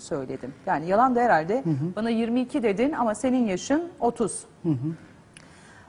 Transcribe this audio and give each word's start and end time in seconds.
söyledim. 0.00 0.54
Yani 0.66 0.86
yalan 0.86 1.14
da 1.14 1.20
herhalde 1.20 1.62
bana 1.96 2.10
22 2.10 2.62
dedin 2.62 2.92
ama 2.92 3.14
senin 3.14 3.46
yaşın 3.46 3.82
30. 4.00 4.44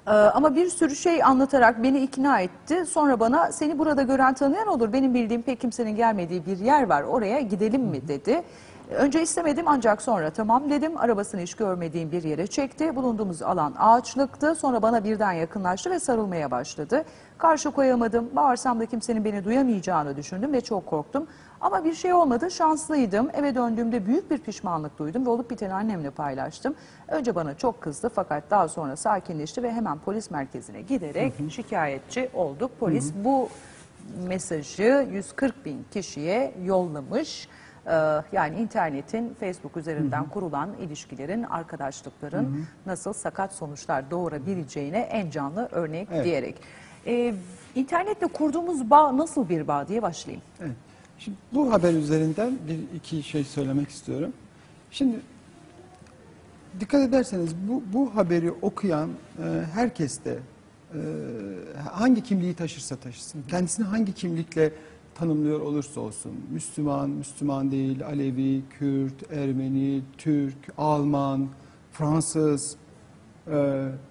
Ee, 0.07 0.11
ama 0.11 0.55
bir 0.55 0.67
sürü 0.67 0.95
şey 0.95 1.23
anlatarak 1.23 1.83
beni 1.83 1.99
ikna 1.99 2.39
etti. 2.39 2.85
Sonra 2.85 3.19
bana 3.19 3.51
seni 3.51 3.79
burada 3.79 4.01
gören 4.01 4.33
tanıyan 4.33 4.67
olur. 4.67 4.93
Benim 4.93 5.13
bildiğim 5.13 5.41
pek 5.41 5.61
kimsenin 5.61 5.95
gelmediği 5.95 6.45
bir 6.45 6.57
yer 6.57 6.89
var. 6.89 7.03
Oraya 7.03 7.39
gidelim 7.41 7.81
mi 7.81 8.07
dedi. 8.07 8.43
Önce 8.91 9.21
istemedim 9.21 9.65
ancak 9.67 10.01
sonra 10.01 10.29
tamam 10.29 10.69
dedim. 10.69 10.97
Arabasını 10.97 11.41
hiç 11.41 11.53
görmediğim 11.53 12.11
bir 12.11 12.23
yere 12.23 12.47
çekti. 12.47 12.95
Bulunduğumuz 12.95 13.41
alan 13.41 13.73
ağaçlıktı. 13.77 14.55
Sonra 14.55 14.81
bana 14.81 15.03
birden 15.03 15.31
yakınlaştı 15.31 15.91
ve 15.91 15.99
sarılmaya 15.99 16.51
başladı. 16.51 17.05
Karşı 17.37 17.71
koyamadım. 17.71 18.29
Bağırsam 18.35 18.79
da 18.79 18.85
kimsenin 18.85 19.25
beni 19.25 19.45
duyamayacağını 19.45 20.17
düşündüm 20.17 20.53
ve 20.53 20.61
çok 20.61 20.85
korktum. 20.85 21.27
Ama 21.61 21.83
bir 21.83 21.93
şey 21.93 22.13
olmadı. 22.13 22.51
Şanslıydım. 22.51 23.29
Eve 23.33 23.55
döndüğümde 23.55 24.05
büyük 24.05 24.31
bir 24.31 24.37
pişmanlık 24.37 24.99
duydum 24.99 25.25
ve 25.25 25.29
olup 25.29 25.49
biteni 25.49 25.73
annemle 25.73 26.09
paylaştım. 26.09 26.75
Önce 27.07 27.35
bana 27.35 27.57
çok 27.57 27.81
kızdı 27.81 28.11
fakat 28.15 28.43
daha 28.51 28.67
sonra 28.67 28.95
sakinleşti 28.95 29.63
ve 29.63 29.71
hemen 29.71 29.99
polis 29.99 30.31
merkezine 30.31 30.81
giderek 30.81 31.33
şikayetçi 31.49 32.29
olduk. 32.33 32.71
Polis 32.79 33.13
bu 33.23 33.49
mesajı 34.27 35.07
140 35.11 35.65
bin 35.65 35.85
kişiye 35.91 36.53
yollamış. 36.63 37.47
Ee, 37.87 38.21
Yani 38.31 38.59
internetin 38.59 39.33
Facebook 39.39 39.77
üzerinden 39.77 40.29
kurulan 40.29 40.69
ilişkilerin, 40.81 41.43
arkadaşlıkların 41.43 42.65
nasıl 42.85 43.13
sakat 43.13 43.53
sonuçlar 43.53 44.11
doğurabileceğine 44.11 44.97
en 44.99 45.29
canlı 45.29 45.67
örnek 45.71 46.07
Evet. 46.11 46.25
diyerek. 46.25 46.55
Ee, 47.05 47.33
internetle 47.75 48.27
kurduğumuz 48.27 48.89
bağ 48.89 49.17
nasıl 49.17 49.49
bir 49.49 49.67
bağ 49.67 49.87
diye 49.87 50.01
başlayayım. 50.01 50.43
Evet. 50.61 50.75
Şimdi 51.19 51.37
bu 51.53 51.73
haber 51.73 51.93
üzerinden 51.93 52.57
bir 52.67 52.97
iki 52.97 53.23
şey 53.23 53.43
söylemek 53.43 53.89
istiyorum. 53.89 54.33
Şimdi 54.91 55.15
dikkat 56.79 57.01
ederseniz 57.09 57.55
bu, 57.67 57.83
bu 57.93 58.15
haberi 58.15 58.51
okuyan 58.51 59.09
e, 59.09 59.43
herkes 59.73 60.23
de 60.25 60.37
e, 60.93 60.99
hangi 61.91 62.23
kimliği 62.23 62.53
taşırsa 62.53 62.95
taşısın, 62.95 63.43
kendisini 63.47 63.85
hangi 63.85 64.13
kimlikle 64.13 64.73
tanımlıyor 65.17 65.59
olursa 65.59 66.01
olsun, 66.01 66.31
Müslüman, 66.51 67.09
Müslüman 67.09 67.71
değil, 67.71 68.05
Alevi, 68.05 68.61
Kürt, 68.69 69.31
Ermeni, 69.31 70.01
Türk, 70.17 70.57
Alman, 70.77 71.47
Fransız, 71.91 72.75
e, 73.47 73.51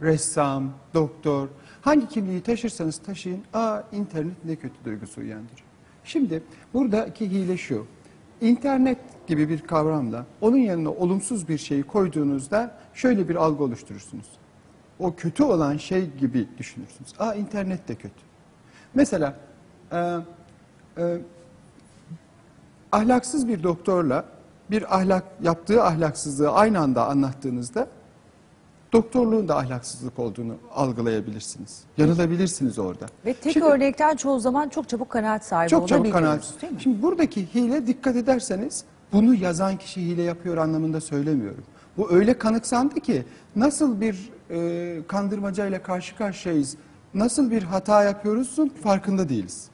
ressam, 0.03 0.73
doktor, 0.95 1.49
hangi 1.81 2.09
kimliği 2.09 2.41
taşırsanız 2.41 2.99
taşıyın, 2.99 3.43
aa 3.55 3.81
internet 3.93 4.45
ne 4.45 4.57
kötü 4.57 4.75
duygusu 4.85 5.21
uyandırıyor. 5.21 5.67
Şimdi 6.05 6.43
buradaki 6.75 7.31
hile 7.31 7.57
şu, 7.57 7.87
internet 8.41 8.99
gibi 9.27 9.49
bir 9.49 9.61
kavramla 9.61 10.27
onun 10.41 10.57
yanına 10.57 10.91
olumsuz 10.91 11.49
bir 11.49 11.59
şeyi 11.59 11.83
koyduğunuzda 11.83 12.79
şöyle 12.95 13.29
bir 13.29 13.37
algı 13.37 13.65
oluşturursunuz. 13.65 14.27
O 14.99 15.15
kötü 15.15 15.43
olan 15.43 15.77
şey 15.77 16.11
gibi 16.11 16.49
düşünürsünüz. 16.59 17.11
Aa 17.19 17.35
internet 17.35 17.89
de 17.89 17.95
kötü. 17.95 18.15
Mesela 18.95 19.37
e, 19.93 20.17
e, 20.99 21.19
ahlaksız 22.93 23.49
bir 23.49 23.63
doktorla 23.63 24.25
bir 24.71 24.97
ahlak 24.97 25.25
yaptığı 25.43 25.83
ahlaksızlığı 25.83 26.51
aynı 26.51 26.81
anda 26.81 27.07
anlattığınızda 27.09 27.87
doktorluğun 28.93 29.49
da 29.49 29.57
ahlaksızlık 29.57 30.19
olduğunu 30.19 30.55
algılayabilirsiniz. 30.75 31.83
Yanılabilirsiniz 31.97 32.79
orada. 32.79 33.07
Ve 33.27 33.35
tek 33.35 33.53
Şimdi- 33.53 33.67
örnekten 33.67 34.17
çoğu 34.17 34.41
zaman 34.41 34.69
çok 34.69 34.89
çabuk 34.89 35.11
kanaat 35.11 35.45
sahibi 35.45 35.71
çok 35.71 35.89
çabuk 35.89 36.13
kanaat. 36.13 36.63
değil 36.63 36.73
mi? 36.73 36.81
Şimdi 36.81 37.03
buradaki 37.03 37.55
hile 37.55 37.87
dikkat 37.87 38.17
ederseniz 38.17 38.85
bunu 39.13 39.35
yazan 39.35 39.77
kişi 39.77 40.01
hile 40.07 40.23
yapıyor 40.23 40.57
anlamında 40.57 41.01
söylemiyorum. 41.01 41.65
Bu 41.97 42.11
öyle 42.13 42.39
kanıksandı 42.39 43.01
ki 43.01 43.25
nasıl 43.57 44.01
bir 44.01 44.31
e, 44.51 45.07
kandırmacayla 45.09 45.83
karşı 45.83 46.17
karşıyayız, 46.17 46.77
nasıl 47.15 47.51
bir 47.51 47.63
hata 47.63 48.05
yapıyoruzun 48.05 48.69
farkında 48.69 49.29
değiliz. 49.29 49.69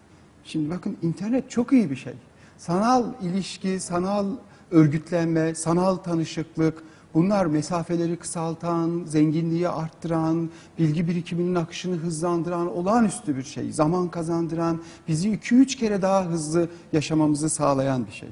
Şimdi 0.44 0.70
bakın 0.70 0.96
internet 1.02 1.50
çok 1.50 1.72
iyi 1.72 1.90
bir 1.90 1.96
şey. 1.96 2.14
Sanal 2.58 3.04
ilişki, 3.22 3.80
sanal 3.80 4.26
örgütlenme, 4.70 5.54
sanal 5.54 5.96
tanışıklık, 5.96 6.82
bunlar 7.14 7.46
mesafeleri 7.46 8.16
kısaltan, 8.16 9.02
zenginliği 9.06 9.68
arttıran, 9.68 10.50
bilgi 10.78 11.08
birikiminin 11.08 11.54
akışını 11.54 11.96
hızlandıran 11.96 12.76
olağanüstü 12.76 13.36
bir 13.36 13.42
şey. 13.42 13.72
Zaman 13.72 14.08
kazandıran, 14.08 14.82
bizi 15.08 15.28
2-3 15.28 15.66
kere 15.66 16.02
daha 16.02 16.24
hızlı 16.24 16.68
yaşamamızı 16.92 17.50
sağlayan 17.50 18.06
bir 18.06 18.12
şey. 18.12 18.28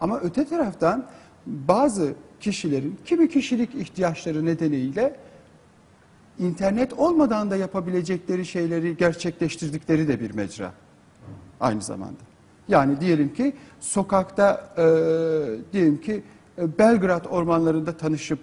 Ama 0.00 0.20
öte 0.20 0.44
taraftan 0.44 1.06
bazı 1.46 2.14
kişilerin 2.40 2.98
kimi 3.04 3.28
kişilik 3.28 3.74
ihtiyaçları 3.74 4.44
nedeniyle 4.44 5.16
internet 6.38 6.92
olmadan 6.92 7.50
da 7.50 7.56
yapabilecekleri 7.56 8.46
şeyleri 8.46 8.96
gerçekleştirdikleri 8.96 10.08
de 10.08 10.20
bir 10.20 10.30
mecra 10.30 10.72
aynı 11.60 11.82
zamanda. 11.82 12.28
Yani 12.68 13.00
diyelim 13.00 13.34
ki 13.34 13.52
sokakta 13.80 14.74
e, 14.78 14.82
diyelim 15.72 16.00
ki 16.00 16.22
e, 16.58 16.78
Belgrad 16.78 17.24
ormanlarında 17.24 17.96
tanışıp 17.96 18.38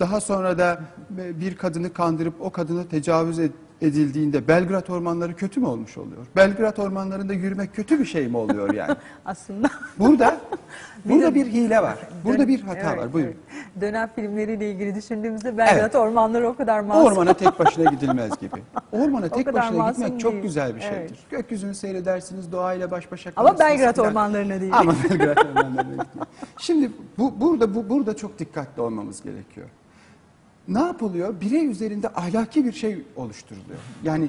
daha 0.00 0.20
sonra 0.20 0.58
da 0.58 0.80
e, 1.18 1.40
bir 1.40 1.56
kadını 1.56 1.92
kandırıp 1.92 2.34
o 2.40 2.50
kadına 2.50 2.84
tecavüz 2.84 3.38
ed- 3.38 3.50
edildiğinde 3.84 4.48
Belgrad 4.48 4.88
ormanları 4.88 5.36
kötü 5.36 5.60
mü 5.60 5.66
olmuş 5.66 5.98
oluyor? 5.98 6.26
Belgrad 6.36 6.76
ormanlarında 6.76 7.32
yürümek 7.32 7.74
kötü 7.74 7.98
bir 8.00 8.04
şey 8.04 8.28
mi 8.28 8.36
oluyor 8.36 8.74
yani? 8.74 8.96
Aslında 9.24 9.68
Burada 9.98 10.36
burada 11.04 11.34
bir 11.34 11.46
hile 11.46 11.82
var. 11.82 11.98
Burada 12.24 12.48
bir 12.48 12.60
hata 12.60 12.80
Evet, 12.90 12.98
var. 12.98 13.12
Buyurun. 13.12 13.30
evet. 13.54 13.64
Dönem 13.80 14.10
filmleriyle 14.14 14.70
ilgili 14.70 14.94
düşündüğümüzde 14.94 15.58
Belgrad 15.58 15.78
Evet. 15.80 15.94
ormanları 15.94 16.48
o 16.48 16.56
kadar 16.56 16.80
O 16.80 16.84
masum. 16.84 17.12
ormana 17.12 17.34
tek 17.34 17.58
başına 17.64 17.90
gidilmez 17.90 18.38
gibi. 18.40 18.62
Ormana 18.92 19.28
tek 19.28 19.54
başına 19.54 19.90
gitmek 19.90 20.20
çok 20.20 20.32
değil. 20.32 20.42
güzel 20.42 20.74
bir 20.76 20.80
şeydir. 20.80 20.96
Evet. 20.98 21.30
Gökyüzünü 21.30 21.74
seyredersiniz, 21.74 22.52
doğayla 22.52 22.90
baş 22.90 23.12
başa 23.12 23.30
Ama 23.36 23.48
kalırsınız 23.48 23.70
Belgrad 23.80 23.94
filan. 23.94 24.08
ormanlarına 24.08 24.60
değil. 24.60 24.72
Ama 24.76 24.94
Belgrad 25.10 25.36
ormanlarına 25.36 26.02
gitmek. 26.02 26.28
Şimdi 26.58 26.90
bu, 27.18 27.40
burada 27.40 27.74
bu, 27.74 27.88
burada 27.90 28.16
çok 28.16 28.38
dikkatli 28.38 28.82
olmamız 28.82 29.22
gerekiyor. 29.22 29.66
Ne 30.68 30.80
yapılıyor? 30.80 31.40
Birey 31.40 31.66
üzerinde 31.66 32.08
ahlaki 32.08 32.64
bir 32.64 32.72
şey 32.72 33.04
oluşturuluyor. 33.16 33.78
Yani 34.02 34.28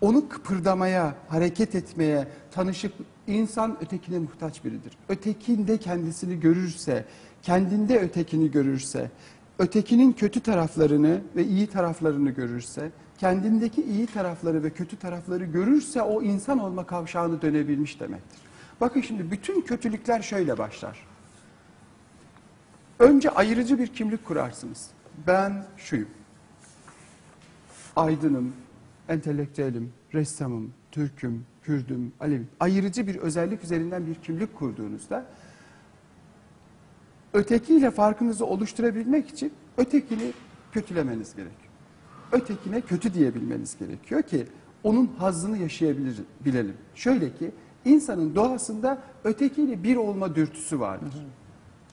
onu 0.00 0.28
kıpırdamaya, 0.28 1.14
hareket 1.28 1.74
etmeye, 1.74 2.28
tanışıp 2.50 2.92
insan 3.26 3.76
ötekine 3.82 4.18
muhtaç 4.18 4.64
biridir. 4.64 4.96
Ötekinde 5.08 5.78
kendisini 5.78 6.40
görürse, 6.40 7.04
kendinde 7.42 7.98
ötekini 7.98 8.50
görürse, 8.50 9.10
ötekinin 9.58 10.12
kötü 10.12 10.40
taraflarını 10.40 11.20
ve 11.36 11.44
iyi 11.44 11.66
taraflarını 11.66 12.30
görürse, 12.30 12.90
kendindeki 13.18 13.82
iyi 13.82 14.06
tarafları 14.06 14.62
ve 14.62 14.70
kötü 14.70 14.96
tarafları 14.96 15.44
görürse 15.44 16.02
o 16.02 16.22
insan 16.22 16.58
olma 16.58 16.86
kavşağını 16.86 17.42
dönebilmiş 17.42 18.00
demektir. 18.00 18.38
Bakın 18.80 19.00
şimdi 19.00 19.30
bütün 19.30 19.60
kötülükler 19.60 20.22
şöyle 20.22 20.58
başlar. 20.58 21.06
Önce 22.98 23.30
ayırıcı 23.30 23.78
bir 23.78 23.86
kimlik 23.86 24.24
kurarsınız. 24.24 24.90
Ben 25.26 25.64
şuyum. 25.76 26.08
Aydınım, 27.96 28.52
entelektüelim, 29.08 29.92
ressamım, 30.14 30.72
Türk'üm, 30.92 31.44
Kürdüm, 31.62 32.12
Alevim. 32.20 32.48
Ayırıcı 32.60 33.06
bir 33.06 33.16
özellik 33.16 33.64
üzerinden 33.64 34.06
bir 34.06 34.14
kimlik 34.14 34.54
kurduğunuzda 34.54 35.26
ötekiyle 37.32 37.90
farkınızı 37.90 38.46
oluşturabilmek 38.46 39.28
için 39.28 39.52
ötekini 39.78 40.32
kötülemeniz 40.72 41.36
gerekiyor. 41.36 41.70
Ötekine 42.32 42.80
kötü 42.80 43.14
diyebilmeniz 43.14 43.78
gerekiyor 43.78 44.22
ki 44.22 44.46
onun 44.82 45.06
hazzını 45.18 45.58
yaşayabilelim. 45.58 46.76
Şöyle 46.94 47.34
ki 47.34 47.50
insanın 47.84 48.34
doğasında 48.34 49.02
ötekiyle 49.24 49.82
bir 49.82 49.96
olma 49.96 50.34
dürtüsü 50.34 50.80
vardır. 50.80 51.14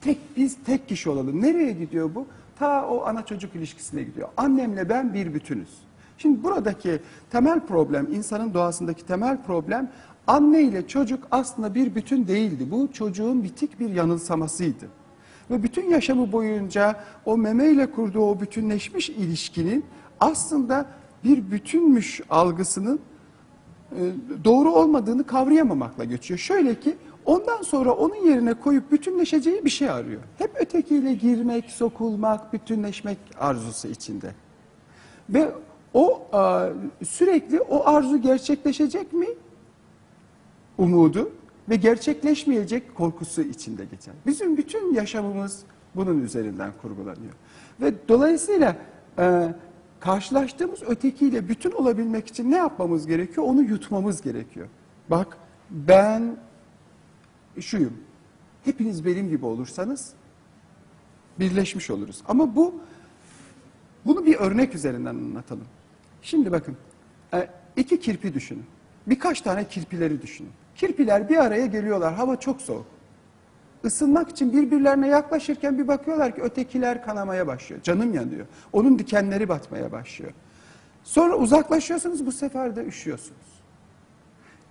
Tek 0.01 0.17
biz 0.37 0.57
tek 0.65 0.87
kişi 0.87 1.09
olalım. 1.09 1.41
Nereye 1.41 1.71
gidiyor 1.71 2.15
bu? 2.15 2.27
Ta 2.59 2.87
o 2.87 3.05
ana 3.05 3.25
çocuk 3.25 3.55
ilişkisine 3.55 4.03
gidiyor. 4.03 4.29
Annemle 4.37 4.89
ben 4.89 5.13
bir 5.13 5.33
bütünüz. 5.33 5.69
Şimdi 6.17 6.43
buradaki 6.43 6.99
temel 7.31 7.59
problem, 7.59 8.07
insanın 8.13 8.53
doğasındaki 8.53 9.05
temel 9.05 9.43
problem 9.43 9.91
anne 10.27 10.61
ile 10.61 10.87
çocuk 10.87 11.27
aslında 11.31 11.75
bir 11.75 11.95
bütün 11.95 12.27
değildi. 12.27 12.71
Bu 12.71 12.89
çocuğun 12.93 13.43
bitik 13.43 13.79
bir 13.79 13.89
yanılsamasıydı. 13.89 14.85
Ve 15.51 15.63
bütün 15.63 15.89
yaşamı 15.89 16.31
boyunca 16.31 16.95
o 17.25 17.37
memeyle 17.37 17.91
kurduğu 17.91 18.21
o 18.21 18.39
bütünleşmiş 18.39 19.09
ilişkinin 19.09 19.85
aslında 20.19 20.85
bir 21.23 21.51
bütünmüş 21.51 22.21
algısının 22.29 22.99
e, 23.91 24.01
doğru 24.43 24.71
olmadığını 24.71 25.23
kavrayamamakla 25.23 26.03
geçiyor. 26.03 26.39
Şöyle 26.39 26.79
ki 26.79 26.97
ondan 27.27 27.61
sonra 27.61 27.91
onun 27.91 28.15
yerine 28.15 28.53
koyup 28.53 28.91
bütünleşeceği 28.91 29.65
bir 29.65 29.69
şey 29.69 29.89
arıyor. 29.89 30.21
Hep 30.37 30.51
ötekiyle 30.61 31.13
girmek, 31.13 31.71
sokulmak, 31.71 32.53
bütünleşmek 32.53 33.17
arzusu 33.39 33.87
içinde. 33.87 34.31
Ve 35.29 35.51
o 35.93 36.27
sürekli 37.05 37.61
o 37.61 37.87
arzu 37.87 38.21
gerçekleşecek 38.21 39.13
mi? 39.13 39.27
Umudu 40.77 41.31
ve 41.69 41.75
gerçekleşmeyecek 41.75 42.95
korkusu 42.95 43.41
içinde 43.41 43.85
geçer. 43.85 44.13
Bizim 44.25 44.57
bütün 44.57 44.93
yaşamımız 44.93 45.63
bunun 45.95 46.23
üzerinden 46.23 46.71
kurgulanıyor. 46.81 47.33
Ve 47.81 47.93
dolayısıyla 48.07 48.75
e, 49.19 49.53
karşılaştığımız 49.99 50.83
ötekiyle 50.83 51.49
bütün 51.49 51.71
olabilmek 51.71 52.27
için 52.27 52.51
ne 52.51 52.55
yapmamız 52.55 53.07
gerekiyor? 53.07 53.47
Onu 53.47 53.61
yutmamız 53.61 54.21
gerekiyor. 54.21 54.67
Bak 55.09 55.37
ben 55.69 56.37
şuyum. 57.61 57.93
Hepiniz 58.65 59.05
benim 59.05 59.29
gibi 59.29 59.45
olursanız 59.45 60.13
birleşmiş 61.39 61.89
oluruz. 61.89 62.21
Ama 62.27 62.55
bu 62.55 62.75
bunu 64.05 64.25
bir 64.25 64.35
örnek 64.35 64.75
üzerinden 64.75 65.15
anlatalım. 65.15 65.65
Şimdi 66.21 66.51
bakın 66.51 66.77
e, 67.33 67.49
iki 67.75 67.99
kirpi 67.99 68.33
düşünün. 68.33 68.65
Birkaç 69.07 69.41
tane 69.41 69.67
kirpileri 69.67 70.21
düşünün. 70.21 70.51
Kirpiler 70.75 71.29
bir 71.29 71.37
araya 71.37 71.65
geliyorlar. 71.65 72.13
Hava 72.13 72.35
çok 72.35 72.61
soğuk. 72.61 72.85
Isınmak 73.83 74.29
için 74.29 74.53
birbirlerine 74.53 75.07
yaklaşırken 75.07 75.77
bir 75.77 75.87
bakıyorlar 75.87 76.35
ki 76.35 76.41
ötekiler 76.41 77.05
kanamaya 77.05 77.47
başlıyor. 77.47 77.81
Canım 77.81 78.13
yanıyor. 78.13 78.45
Onun 78.73 78.99
dikenleri 78.99 79.49
batmaya 79.49 79.91
başlıyor. 79.91 80.31
Sonra 81.03 81.35
uzaklaşıyorsunuz 81.35 82.25
bu 82.25 82.31
sefer 82.31 82.75
de 82.75 82.85
üşüyorsunuz. 82.85 83.61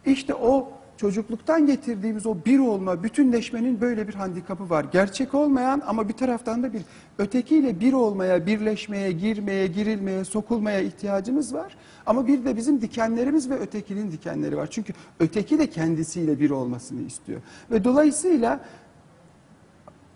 İşte 0.07 0.35
o 0.35 0.73
çocukluktan 0.97 1.67
getirdiğimiz 1.67 2.27
o 2.27 2.37
bir 2.47 2.59
olma, 2.59 3.03
bütünleşmenin 3.03 3.81
böyle 3.81 4.09
bir 4.09 4.15
handikapı 4.15 4.71
var. 4.71 4.87
Gerçek 4.93 5.35
olmayan 5.35 5.83
ama 5.87 6.09
bir 6.09 6.13
taraftan 6.13 6.63
da 6.63 6.73
bir 6.73 6.83
ötekiyle 7.19 7.81
bir 7.81 7.93
olmaya, 7.93 8.47
birleşmeye, 8.47 9.13
girmeye, 9.13 9.67
girilmeye, 9.67 10.25
sokulmaya 10.25 10.81
ihtiyacımız 10.81 11.55
var. 11.55 11.77
Ama 12.07 12.27
bir 12.27 12.45
de 12.45 12.57
bizim 12.57 12.81
dikenlerimiz 12.81 13.51
ve 13.51 13.59
ötekinin 13.59 14.13
dikenleri 14.13 14.57
var. 14.57 14.69
Çünkü 14.71 14.93
öteki 15.21 15.59
de 15.59 15.71
kendisiyle 15.71 16.41
bir 16.41 16.51
olmasını 16.51 17.01
istiyor. 17.01 17.41
Ve 17.71 17.85
dolayısıyla 17.85 18.61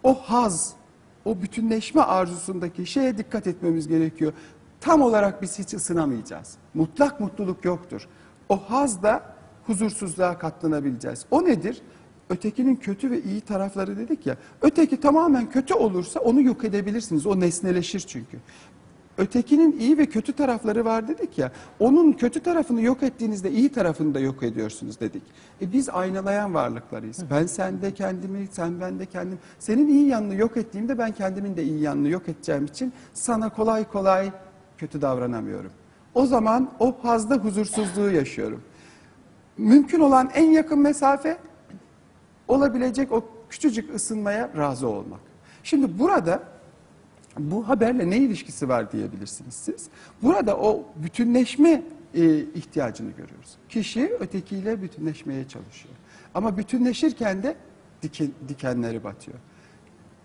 o 0.02 0.14
haz, 0.14 0.72
o 1.24 1.42
bütünleşme 1.42 2.02
arzusundaki 2.02 2.86
şeye 2.86 3.18
dikkat 3.18 3.46
etmemiz 3.46 3.88
gerekiyor. 3.88 4.32
Tam 4.80 5.02
olarak 5.02 5.42
biz 5.42 5.58
hiç 5.58 5.74
ısınamayacağız. 5.74 6.54
Mutlak 6.74 7.20
mutluluk 7.20 7.64
yoktur. 7.64 8.08
O 8.48 8.56
haz 8.56 9.02
da 9.02 9.39
huzursuzluğa 9.70 10.38
katlanabileceğiz. 10.38 11.26
O 11.30 11.44
nedir? 11.44 11.82
Ötekinin 12.30 12.76
kötü 12.76 13.10
ve 13.10 13.22
iyi 13.22 13.40
tarafları 13.40 13.96
dedik 13.96 14.26
ya. 14.26 14.36
Öteki 14.62 15.00
tamamen 15.00 15.50
kötü 15.50 15.74
olursa 15.74 16.20
onu 16.20 16.42
yok 16.42 16.64
edebilirsiniz. 16.64 17.26
O 17.26 17.40
nesneleşir 17.40 18.00
çünkü. 18.00 18.38
Ötekinin 19.18 19.78
iyi 19.78 19.98
ve 19.98 20.06
kötü 20.06 20.32
tarafları 20.32 20.84
var 20.84 21.08
dedik 21.08 21.38
ya. 21.38 21.52
Onun 21.78 22.12
kötü 22.12 22.40
tarafını 22.40 22.82
yok 22.82 23.02
ettiğinizde 23.02 23.50
iyi 23.50 23.68
tarafını 23.68 24.14
da 24.14 24.20
yok 24.20 24.42
ediyorsunuz 24.42 25.00
dedik. 25.00 25.22
E 25.62 25.72
biz 25.72 25.88
aynalayan 25.88 26.54
varlıklarıyız. 26.54 27.30
Ben 27.30 27.46
sende 27.46 27.94
kendimi, 27.94 28.48
sen 28.52 28.80
bende 28.80 29.06
kendim. 29.06 29.38
Senin 29.58 29.88
iyi 29.88 30.06
yanını 30.06 30.34
yok 30.34 30.56
ettiğimde 30.56 30.98
ben 30.98 31.12
kendimin 31.12 31.56
de 31.56 31.62
iyi 31.62 31.80
yanını 31.80 32.08
yok 32.08 32.28
edeceğim 32.28 32.64
için 32.64 32.92
sana 33.14 33.48
kolay 33.48 33.88
kolay 33.88 34.30
kötü 34.78 35.02
davranamıyorum. 35.02 35.70
O 36.14 36.26
zaman 36.26 36.70
o 36.78 36.92
fazla 36.92 37.36
huzursuzluğu 37.36 38.10
yaşıyorum. 38.10 38.62
Mümkün 39.58 40.00
olan 40.00 40.30
en 40.34 40.50
yakın 40.50 40.78
mesafe 40.78 41.38
olabilecek 42.48 43.12
o 43.12 43.24
küçücük 43.50 43.94
ısınmaya 43.94 44.50
razı 44.56 44.88
olmak. 44.88 45.20
Şimdi 45.62 45.98
burada 45.98 46.42
bu 47.38 47.68
haberle 47.68 48.10
ne 48.10 48.18
ilişkisi 48.18 48.68
var 48.68 48.92
diyebilirsiniz 48.92 49.54
siz. 49.54 49.88
Burada 50.22 50.56
o 50.56 50.84
bütünleşme 50.96 51.82
e, 52.14 52.38
ihtiyacını 52.38 53.10
görüyoruz. 53.10 53.56
Kişi 53.68 54.12
ötekiyle 54.20 54.82
bütünleşmeye 54.82 55.48
çalışıyor. 55.48 55.94
Ama 56.34 56.56
bütünleşirken 56.56 57.42
de 57.42 57.56
diken, 58.02 58.30
dikenleri 58.48 59.04
batıyor. 59.04 59.38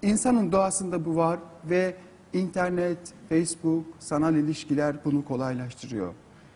İnsanın 0.02 0.52
doğasında 0.52 1.06
bu 1.06 1.16
var 1.16 1.40
ve 1.70 1.96
internet, 2.34 2.98
Facebook, 3.30 3.86
sanal 4.00 4.36
ilişkiler 4.36 4.96
bunu 5.06 5.26
kolaylaştırıyor. 5.26 6.14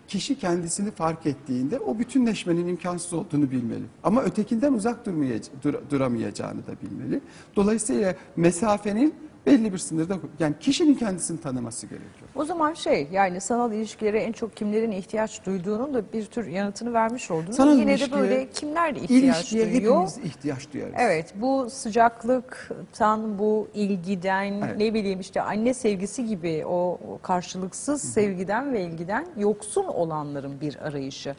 Kişi 0.10 0.40
kendisini 0.40 0.92
fark 0.92 1.26
ettiğinde 1.26 1.80
o 1.80 2.00
bütünleşmenin 2.00 2.68
imkansız 2.68 3.14
olduğunu 3.14 3.52
bilmeli. 3.52 3.84
Ama 4.04 4.22
ötekinden 4.24 4.74
uzak 4.74 5.06
durmayacağını, 5.06 5.62
dur, 5.64 5.74
duramayacağını 5.90 6.68
da 6.68 6.72
bilmeli. 6.82 7.22
Dolayısıyla 7.56 8.16
mesafenin 8.36 9.14
belli 9.46 9.74
bir 9.74 9.78
sınırda 9.78 10.18
yani 10.40 10.56
kişinin 10.60 10.96
kendisini 10.96 11.42
tanıması 11.42 11.88
gerekiyor. 11.88 12.30
O 12.36 12.46
zaman 12.46 12.74
şey 12.74 13.08
yani 13.12 13.42
sanal 13.42 13.74
ilişkilere 13.74 14.20
en 14.20 14.32
çok 14.32 14.56
kimlerin 14.56 14.92
ihtiyaç 14.92 15.46
duyduğunun 15.46 15.94
da 15.94 16.14
bir 16.14 16.26
tür 16.26 16.48
yanıtını 16.48 16.94
vermiş 16.94 17.32
oldunuz. 17.32 17.56
Sanal 17.56 17.78
Yine 17.80 17.88
de 17.92 17.96
ilişkiye- 17.96 18.20
böyle 18.22 18.50
kimler 18.50 18.96
ihtiyaç 18.96 19.52
duyuyor? 19.52 19.68
hepimiz 19.72 20.18
ihtiyaç 20.18 20.74
duyarız. 20.74 20.94
Evet 20.98 21.34
bu 21.36 21.70
sıcaklıktan 21.70 23.40
bu 23.40 23.68
ilgiden 23.74 24.54
Evet. 24.66 24.78
ne 24.78 24.94
bileyim 24.94 25.20
işte 25.20 25.42
anne 25.42 25.74
sevgisi 25.74 26.26
gibi 26.26 26.64
o, 26.66 27.00
o 27.10 27.20
karşılıksız 27.22 28.02
sevgiden 28.02 28.74
ve 28.74 28.82
ilgiden 28.82 29.26
yoksun 29.38 29.84
olanların 29.86 30.62
bir 30.62 30.76
arayışı. 30.76 31.36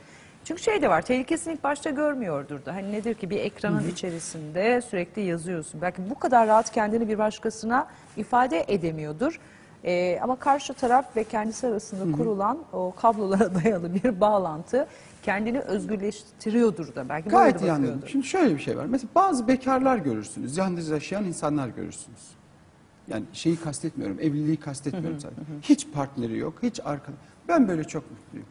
Çünkü 0.51 0.63
şey 0.63 0.83
de 0.83 0.91
var 0.91 1.03
tehlikesini 1.03 1.55
ilk 1.55 1.65
başta 1.65 1.91
görmüyordur 1.91 2.65
da 2.65 2.75
hani 2.75 2.93
nedir 2.93 3.15
ki 3.15 3.31
bir 3.31 3.37
ekranın 3.37 3.89
içerisinde 3.89 4.81
sürekli 4.81 5.23
yazıyorsun. 5.23 5.81
Belki 5.81 6.11
bu 6.11 6.19
kadar 6.19 6.49
rahat 6.49 6.73
kendini 6.73 7.09
bir 7.09 7.19
başkasına 7.19 7.87
ifade 8.17 8.65
edemiyordur. 8.69 9.41
Ee, 9.85 10.19
ama 10.23 10.37
karşı 10.37 10.75
taraf 10.75 11.17
ve 11.17 11.25
kendisi 11.25 11.67
arasında 11.67 12.17
kurulan 12.17 12.59
o 12.73 12.95
kablolara 12.97 13.55
dayalı 13.65 13.95
bir 13.95 14.21
bağlantı 14.21 14.87
kendini 15.23 15.61
özgürleştiriyordur 15.61 16.95
da 16.95 17.09
belki 17.09 17.29
Gayet 17.29 17.63
iyi 17.63 17.73
anladım. 17.73 18.03
Şimdi 18.07 18.27
şöyle 18.27 18.55
bir 18.55 18.61
şey 18.61 18.77
var. 18.77 18.87
Mesela 18.87 19.09
bazı 19.15 19.49
bekarlar 19.49 19.97
görürsünüz. 19.97 20.57
Yalnız 20.57 20.89
yaşayan 20.89 21.25
insanlar 21.25 21.69
görürsünüz. 21.69 22.31
Yani 23.09 23.25
şeyi 23.33 23.57
kastetmiyorum, 23.57 24.21
evliliği 24.21 24.57
kastetmiyorum 24.57 25.21
zaten. 25.21 25.45
Hiç 25.63 25.87
partneri 25.93 26.39
yok, 26.39 26.55
hiç 26.63 26.81
arkadaş. 26.85 27.21
Ben 27.49 27.69
böyle 27.69 27.85
çok 27.85 28.11
mutluyum. 28.11 28.47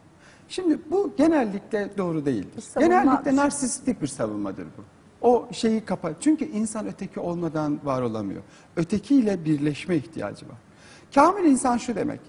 Şimdi 0.50 0.78
bu 0.90 1.10
genellikle 1.18 1.90
doğru 1.98 2.26
değildir. 2.26 2.62
Savunma- 2.62 2.80
Genellikle 2.80 3.36
narsistik 3.36 4.02
bir 4.02 4.06
savunmadır 4.06 4.64
bu. 4.64 4.82
O 5.28 5.48
şeyi 5.52 5.80
kapat. 5.80 6.12
Çünkü 6.20 6.44
insan 6.44 6.86
öteki 6.86 7.20
olmadan 7.20 7.78
var 7.84 8.02
olamıyor. 8.02 8.42
Ötekiyle 8.76 9.44
birleşme 9.44 9.96
ihtiyacı 9.96 10.46
var. 10.48 10.56
Kamil 11.14 11.44
insan 11.50 11.76
şu 11.76 11.94
demek. 11.94 12.20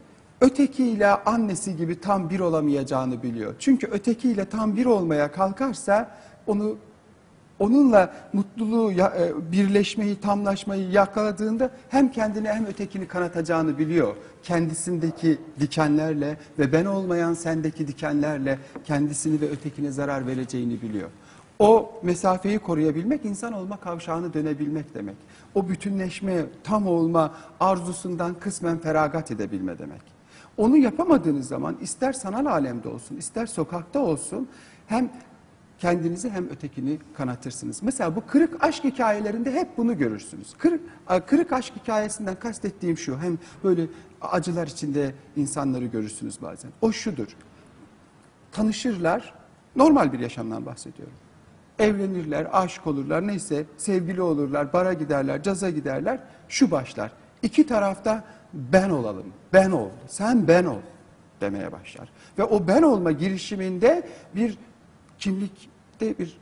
Ötekiyle 0.41 1.07
annesi 1.07 1.77
gibi 1.77 2.01
tam 2.01 2.29
bir 2.29 2.39
olamayacağını 2.39 3.23
biliyor. 3.23 3.55
Çünkü 3.59 3.87
ötekiyle 3.87 4.45
tam 4.45 4.75
bir 4.75 4.85
olmaya 4.85 5.31
kalkarsa 5.31 6.11
onu 6.47 6.77
onunla 7.61 8.13
mutluluğu, 8.33 8.91
e, 8.91 9.51
birleşmeyi, 9.51 10.15
tamlaşmayı 10.15 10.89
yakaladığında 10.89 11.69
hem 11.89 12.11
kendini 12.11 12.49
hem 12.49 12.65
ötekini 12.65 13.07
kanatacağını 13.07 13.77
biliyor. 13.77 14.15
Kendisindeki 14.43 15.37
dikenlerle 15.59 16.37
ve 16.59 16.73
ben 16.73 16.85
olmayan 16.85 17.33
sendeki 17.33 17.87
dikenlerle 17.87 18.59
kendisini 18.83 19.41
ve 19.41 19.49
ötekine 19.49 19.91
zarar 19.91 20.27
vereceğini 20.27 20.81
biliyor. 20.81 21.09
O 21.59 21.99
mesafeyi 22.03 22.59
koruyabilmek, 22.59 23.25
insan 23.25 23.53
olma 23.53 23.77
kavşağını 23.77 24.33
dönebilmek 24.33 24.95
demek. 24.95 25.15
O 25.55 25.69
bütünleşme, 25.69 26.45
tam 26.63 26.87
olma 26.87 27.33
arzusundan 27.59 28.33
kısmen 28.33 28.77
feragat 28.77 29.31
edebilme 29.31 29.79
demek. 29.79 30.01
Onu 30.57 30.77
yapamadığınız 30.77 31.47
zaman 31.47 31.77
ister 31.81 32.13
sanal 32.13 32.45
alemde 32.45 32.89
olsun, 32.89 33.17
ister 33.17 33.45
sokakta 33.45 33.99
olsun 33.99 34.47
hem 34.87 35.09
kendinizi 35.81 36.29
hem 36.29 36.49
ötekini 36.49 36.99
kanatırsınız. 37.13 37.83
Mesela 37.83 38.15
bu 38.15 38.25
kırık 38.27 38.63
aşk 38.63 38.83
hikayelerinde 38.83 39.51
hep 39.51 39.77
bunu 39.77 39.97
görürsünüz. 39.97 40.53
Kırık, 40.57 40.81
kırık 41.27 41.53
aşk 41.53 41.73
hikayesinden 41.75 42.35
kastettiğim 42.35 42.97
şu, 42.97 43.19
hem 43.19 43.39
böyle 43.63 43.87
acılar 44.21 44.67
içinde 44.67 45.15
insanları 45.35 45.85
görürsünüz 45.85 46.41
bazen. 46.41 46.71
O 46.81 46.91
şudur, 46.91 47.27
tanışırlar, 48.51 49.33
normal 49.75 50.13
bir 50.13 50.19
yaşamdan 50.19 50.65
bahsediyorum. 50.65 51.13
Evlenirler, 51.79 52.47
aşık 52.51 52.87
olurlar, 52.87 53.27
neyse 53.27 53.65
sevgili 53.77 54.21
olurlar, 54.21 54.73
bara 54.73 54.93
giderler, 54.93 55.43
caza 55.43 55.69
giderler. 55.69 56.19
Şu 56.49 56.71
başlar, 56.71 57.11
iki 57.41 57.67
tarafta 57.67 58.23
ben 58.53 58.89
olalım, 58.89 59.33
ben 59.53 59.71
ol, 59.71 59.89
sen 60.07 60.47
ben 60.47 60.65
ol 60.65 60.79
demeye 61.41 61.71
başlar. 61.71 62.09
Ve 62.37 62.43
o 62.43 62.67
ben 62.67 62.81
olma 62.81 63.11
girişiminde 63.11 64.07
bir 64.35 64.57
kimlikte 65.21 66.19
bir 66.19 66.37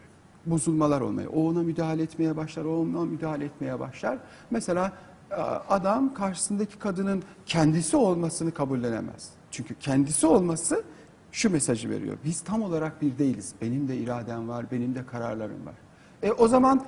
bozulmalar 0.46 1.02
olmaya, 1.02 1.30
o 1.30 1.48
ona 1.50 1.64
müdahale 1.64 2.04
etmeye 2.04 2.38
başlar, 2.38 2.66
o 2.66 2.82
ona 2.82 3.06
müdahale 3.06 3.46
etmeye 3.46 3.80
başlar. 3.80 4.18
Mesela 4.52 4.94
e, 5.32 5.36
adam 5.70 6.14
karşısındaki 6.14 6.80
kadının 6.80 7.24
kendisi 7.46 7.98
olmasını 7.98 8.52
kabullenemez. 8.52 9.30
Çünkü 9.52 9.76
kendisi 9.76 10.28
olması 10.28 10.84
şu 11.32 11.50
mesajı 11.50 11.90
veriyor. 11.90 12.18
Biz 12.26 12.42
tam 12.42 12.62
olarak 12.62 13.02
bir 13.02 13.18
değiliz. 13.18 13.54
Benim 13.62 13.88
de 13.88 13.98
iradem 13.98 14.50
var, 14.50 14.66
benim 14.72 14.96
de 14.96 15.06
kararlarım 15.06 15.66
var. 15.66 15.76
E 16.24 16.32
o 16.32 16.48
zaman 16.48 16.86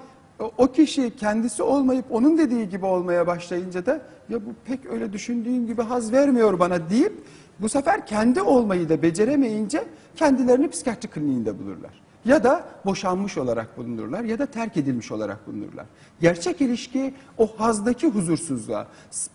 o- 0.57 0.71
kişi 0.71 1.15
kendisi 1.15 1.63
olmayıp 1.63 2.05
onun 2.11 2.37
dediği 2.37 2.69
gibi 2.69 2.85
olmaya 2.85 3.27
başlayınca 3.27 3.85
da 3.85 4.01
ya 4.29 4.45
bu 4.45 4.49
pek 4.65 4.85
öyle 4.85 5.13
düşündüğüm 5.13 5.67
gibi 5.67 5.81
haz 5.81 6.11
vermiyor 6.11 6.59
bana 6.59 6.89
deyip 6.89 7.13
bu 7.59 7.69
sefer 7.69 8.05
kendi 8.05 8.41
olmayı 8.41 8.89
da 8.89 9.01
beceremeyince 9.01 9.83
kendilerini 10.15 10.69
psikiyatri 10.69 11.09
kliniğinde 11.09 11.59
bulurlar. 11.59 12.01
Ya 12.25 12.43
da 12.43 12.63
boşanmış 12.85 13.37
olarak 13.37 13.77
bulunurlar 13.77 14.23
ya 14.23 14.39
da 14.39 14.45
terk 14.45 14.77
edilmiş 14.77 15.11
olarak 15.11 15.47
bulunurlar. 15.47 15.85
Gerçek 16.21 16.61
ilişki 16.61 17.13
o 17.37 17.47
hazdaki 17.57 18.07
huzursuzluğa. 18.07 18.87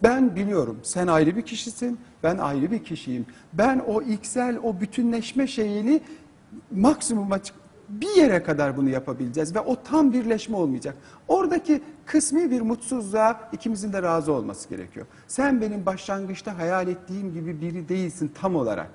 Ben 0.03 0.37
biliyorum 0.37 0.79
sen 0.83 1.07
ayrı 1.07 1.37
bir 1.37 1.43
kişisin, 1.43 1.99
ben 2.23 2.38
ayrı 2.38 2.71
bir 2.71 2.85
kişiyim. 2.85 3.26
Ben 3.53 3.83
o 3.87 4.03
iksel, 4.03 4.59
o 4.62 4.81
bütünleşme 4.81 5.47
şeyini 5.47 6.00
maksimuma 6.71 7.38
bir 7.88 8.16
yere 8.16 8.43
kadar 8.43 8.76
bunu 8.76 8.88
yapabileceğiz 8.88 9.55
ve 9.55 9.61
o 9.61 9.83
tam 9.83 10.12
birleşme 10.12 10.57
olmayacak. 10.57 10.97
Oradaki 11.28 11.83
kısmi 12.07 12.50
bir 12.50 12.61
mutsuzluğa 12.61 13.49
ikimizin 13.52 13.93
de 13.93 14.02
razı 14.02 14.33
olması 14.33 14.69
gerekiyor. 14.69 15.07
Sen 15.26 15.61
benim 15.61 15.87
başlangıçta 15.87 16.59
hayal 16.59 16.88
ettiğim 16.88 17.33
gibi 17.33 17.61
biri 17.61 17.88
değilsin 17.88 18.33
tam 18.40 18.57
olarak. 18.57 18.90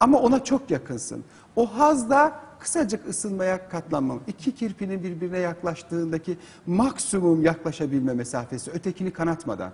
Ama 0.00 0.18
ona 0.18 0.44
çok 0.44 0.70
yakınsın. 0.70 1.24
O 1.56 1.78
hazda 1.78 2.40
kısacık 2.58 3.08
ısınmaya 3.08 3.68
katlanmam. 3.68 4.20
İki 4.26 4.54
kirpinin 4.54 5.02
birbirine 5.02 5.38
yaklaştığındaki 5.38 6.38
maksimum 6.66 7.42
yaklaşabilme 7.42 8.14
mesafesi 8.14 8.70
ötekini 8.70 9.10
kanatmadan. 9.10 9.72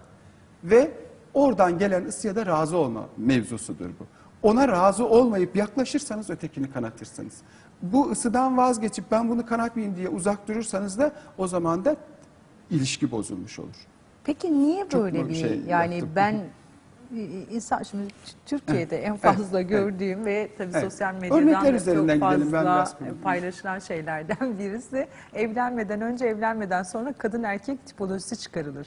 Ve 0.65 0.91
oradan 1.35 1.79
gelen 1.79 2.05
ısıya 2.05 2.37
da 2.37 2.47
razı 2.47 2.77
olma 2.77 3.07
mevzusudur 3.17 3.89
bu. 4.01 4.07
Ona 4.43 4.69
razı 4.69 5.07
olmayıp 5.09 5.57
yaklaşırsanız 5.57 6.31
ötekini 6.31 6.71
kanatırsınız. 6.71 7.35
Bu 7.83 8.11
ısıdan 8.11 8.57
vazgeçip 8.57 9.05
ben 9.11 9.29
bunu 9.29 9.47
kanatmayayım 9.47 9.97
diye 9.97 10.09
uzak 10.09 10.49
durursanız 10.49 10.99
da 10.99 11.13
o 11.39 11.47
zaman 11.47 11.85
da 11.85 11.97
ilişki 12.71 13.11
bozulmuş 13.11 13.59
olur. 13.59 13.87
Peki 14.25 14.59
niye 14.59 14.89
Çok 14.89 15.03
böyle 15.03 15.29
bir 15.29 15.35
şey 15.35 15.61
yani 15.69 15.95
yaptım? 15.95 16.13
ben 16.17 16.41
insan 17.51 17.83
şimdi 17.83 18.09
Türkiye'de 18.47 19.03
en 19.03 19.17
fazla 19.17 19.63
gördüğüm 19.63 20.25
ve 20.25 20.51
tabii 20.59 20.71
Evet. 20.73 20.85
sosyal 20.85 21.15
medyadan 21.15 21.85
çok 21.95 22.21
fazla 22.21 22.97
paylaşılan 23.23 23.79
şeylerden 23.79 24.59
birisi 24.59 25.07
evlenmeden 25.35 26.01
önce 26.01 26.27
evlenmeden 26.27 26.83
sonra 26.83 27.13
kadın 27.13 27.43
erkek 27.43 27.87
tipolojisi 27.87 28.37
çıkarılır. 28.37 28.87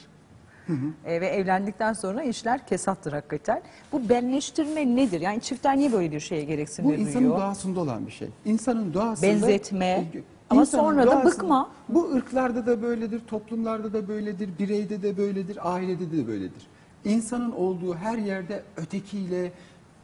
E, 1.06 1.22
ve 1.22 1.28
evlendikten 1.28 1.94
sonra 1.94 2.24
işler 2.24 2.68
kesattır 2.68 3.14
hakikaten. 3.14 3.62
Bu 3.92 4.10
benleştirme 4.10 4.96
nedir? 4.96 5.22
Yani 5.22 5.42
çiftler 5.42 5.78
niye 5.78 5.92
böyle 5.92 6.12
bir 6.12 6.20
şeye 6.20 6.44
Bu 6.44 6.48
gereksinimi 6.48 6.96
insanın 6.96 7.16
duyuyor? 7.16 7.38
doğasında 7.40 7.80
olan 7.80 8.08
bir 8.08 8.12
şey. 8.12 8.30
İnsanın 8.46 8.94
doğasında... 8.94 9.28
Benzetme. 9.28 10.06
Ama 10.50 10.62
İnsanın 10.62 10.84
sonra 10.84 11.08
da 11.08 11.26
bıkma. 11.26 11.70
Bu 11.90 12.12
ırklarda 12.14 12.66
da 12.66 12.82
böyledir, 12.82 13.22
toplumlarda 13.28 13.94
da 13.94 14.08
böyledir, 14.08 14.50
bireyde 14.60 15.02
de 15.02 15.18
böyledir, 15.18 15.74
ailede 15.74 16.12
de 16.12 16.28
böyledir. 16.28 16.68
İnsanın 17.06 17.52
olduğu 17.52 17.96
her 17.96 18.18
yerde 18.18 18.64
ötekiyle 18.78 19.52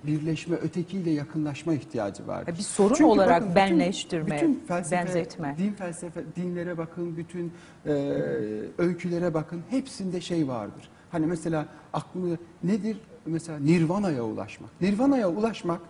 birleşme, 0.08 0.56
ötekiyle 0.56 1.10
yakınlaşma 1.12 1.74
ihtiyacı 1.74 2.28
vardır. 2.28 2.54
E, 2.54 2.58
bir 2.58 2.62
sorun 2.64 2.90
Çünkü 2.96 3.04
olarak 3.04 3.30
bakın 3.42 3.50
bütün- 3.50 3.56
benleştirme, 3.56 4.36
bütün 4.36 4.64
felsefe, 4.68 5.06
benzetme. 5.06 5.56
din 5.58 5.72
felsefe, 5.74 6.24
dinlere 6.36 6.78
bakın, 6.78 7.18
bütün 7.18 7.54
e, 7.86 7.92
öykülere 8.78 9.34
bakın, 9.34 9.62
hepsinde 9.70 10.22
şey 10.22 10.48
vardır. 10.48 10.90
Hani 11.12 11.26
mesela 11.26 11.66
aklını 11.94 12.38
nedir? 12.64 12.98
Mesela 13.26 13.60
Nirvana'ya 13.60 14.24
ulaşmak. 14.24 14.70
Nirvana'ya 14.82 15.30
ulaşmak 15.30 15.82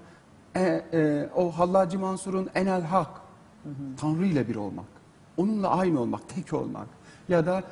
e, 0.56 0.62
e, 0.94 1.30
o 1.36 1.52
Hallacı 1.52 2.00
Mansur'un 2.00 2.50
enel 2.56 2.82
hak, 2.82 3.10
Tanrı 3.98 4.26
ile 4.26 4.48
bir 4.48 4.56
olmak. 4.56 4.86
Onunla 5.38 5.70
aynı 5.70 6.00
olmak, 6.00 6.30
tek 6.30 6.54
olmak. 6.54 6.88
Ya 7.30 7.46
da 7.46 7.64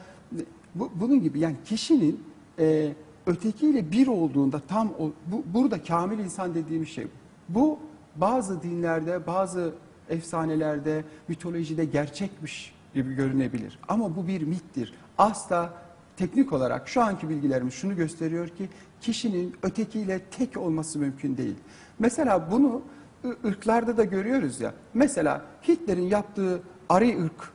bu, 0.75 0.91
bunun 0.95 1.21
gibi 1.21 1.39
yani 1.39 1.55
kişinin 1.65 2.23
e, 2.59 2.93
ötekiyle 3.25 3.91
bir 3.91 4.07
olduğunda 4.07 4.59
tam 4.59 4.89
o, 4.99 5.11
bu, 5.27 5.43
burada 5.53 5.83
kamil 5.83 6.19
insan 6.19 6.55
dediğimiz 6.55 6.89
şey 6.89 7.05
bu. 7.05 7.09
Bu 7.49 7.79
bazı 8.15 8.63
dinlerde, 8.63 9.27
bazı 9.27 9.73
efsanelerde, 10.09 11.03
mitolojide 11.27 11.85
gerçekmiş 11.85 12.75
gibi 12.93 13.13
görünebilir. 13.13 13.79
Ama 13.87 14.15
bu 14.15 14.27
bir 14.27 14.41
mittir. 14.41 14.93
Asla 15.17 15.73
teknik 16.17 16.53
olarak 16.53 16.87
şu 16.87 17.01
anki 17.01 17.29
bilgilerimiz 17.29 17.73
şunu 17.73 17.95
gösteriyor 17.95 18.47
ki 18.47 18.69
kişinin 19.01 19.55
ötekiyle 19.63 20.19
tek 20.19 20.57
olması 20.57 20.99
mümkün 20.99 21.37
değil. 21.37 21.55
Mesela 21.99 22.51
bunu 22.51 22.81
ırklarda 23.45 23.97
da 23.97 24.03
görüyoruz 24.03 24.61
ya. 24.61 24.73
Mesela 24.93 25.45
Hitler'in 25.67 26.07
yaptığı 26.07 26.61
arı 26.89 27.23
ırk 27.23 27.53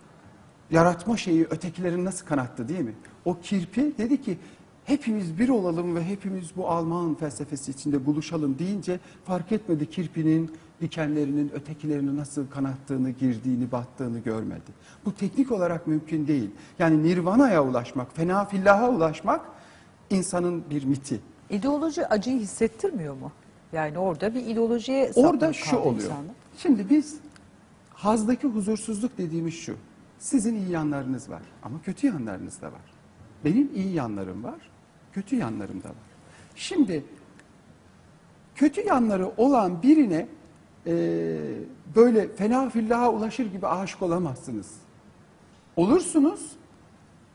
yaratma 0.70 1.16
şeyi 1.16 1.44
ötekilerin 1.44 2.04
nasıl 2.04 2.26
kanattı 2.26 2.68
değil 2.68 2.80
mi? 2.80 2.94
O 3.24 3.38
kirpi 3.40 3.92
dedi 3.98 4.22
ki 4.22 4.38
hepimiz 4.88 5.38
bir 5.38 5.48
olalım 5.48 5.96
ve 5.96 6.04
hepimiz 6.04 6.56
bu 6.56 6.68
Alman 6.68 7.14
felsefesi 7.14 7.70
içinde 7.70 8.06
buluşalım 8.06 8.58
deyince 8.58 9.00
fark 9.24 9.52
etmedi 9.52 9.90
kirpinin 9.90 10.52
dikenlerinin 10.80 11.50
ötekilerini 11.54 12.16
nasıl 12.16 12.46
kanattığını, 12.50 13.10
girdiğini, 13.10 13.72
battığını 13.72 14.18
görmedi. 14.18 14.70
Bu 15.04 15.14
teknik 15.14 15.52
olarak 15.52 15.86
mümkün 15.86 16.26
değil. 16.26 16.50
Yani 16.78 17.02
nirvana'ya 17.02 17.64
ulaşmak, 17.64 18.16
fena 18.16 18.44
fillaha 18.44 18.90
ulaşmak 18.90 19.40
insanın 20.10 20.64
bir 20.70 20.84
miti. 20.84 21.20
İdeoloji 21.50 22.06
acıyı 22.06 22.38
hissettirmiyor 22.40 23.14
mu? 23.14 23.32
Yani 23.72 23.98
orada 23.98 24.34
bir 24.34 24.46
ideolojiye 24.46 25.12
Orada 25.14 25.52
şu 25.52 25.76
oluyor. 25.76 25.94
insanlar. 25.94 26.34
Şimdi 26.58 26.90
biz 26.90 27.16
hazdaki 27.94 28.46
huzursuzluk 28.46 29.18
dediğimiz 29.18 29.54
şu. 29.54 29.74
Sizin 30.18 30.54
iyi 30.54 30.70
yanlarınız 30.70 31.30
var 31.30 31.42
ama 31.62 31.82
kötü 31.82 32.06
yanlarınız 32.06 32.62
da 32.62 32.66
var. 32.66 32.98
Benim 33.44 33.70
iyi 33.74 33.94
yanlarım 33.94 34.44
var, 34.44 34.70
kötü 35.18 35.36
yanlarım 35.36 35.82
da 35.82 35.88
var. 35.88 35.94
Şimdi 36.56 37.04
kötü 38.54 38.86
yanları 38.86 39.28
olan 39.36 39.82
birine 39.82 40.26
e, 40.86 40.94
böyle 41.96 42.28
fena 42.28 42.70
fillaha 42.70 43.12
ulaşır 43.12 43.52
gibi 43.52 43.66
aşık 43.66 44.02
olamazsınız. 44.02 44.74
Olursunuz, 45.76 46.52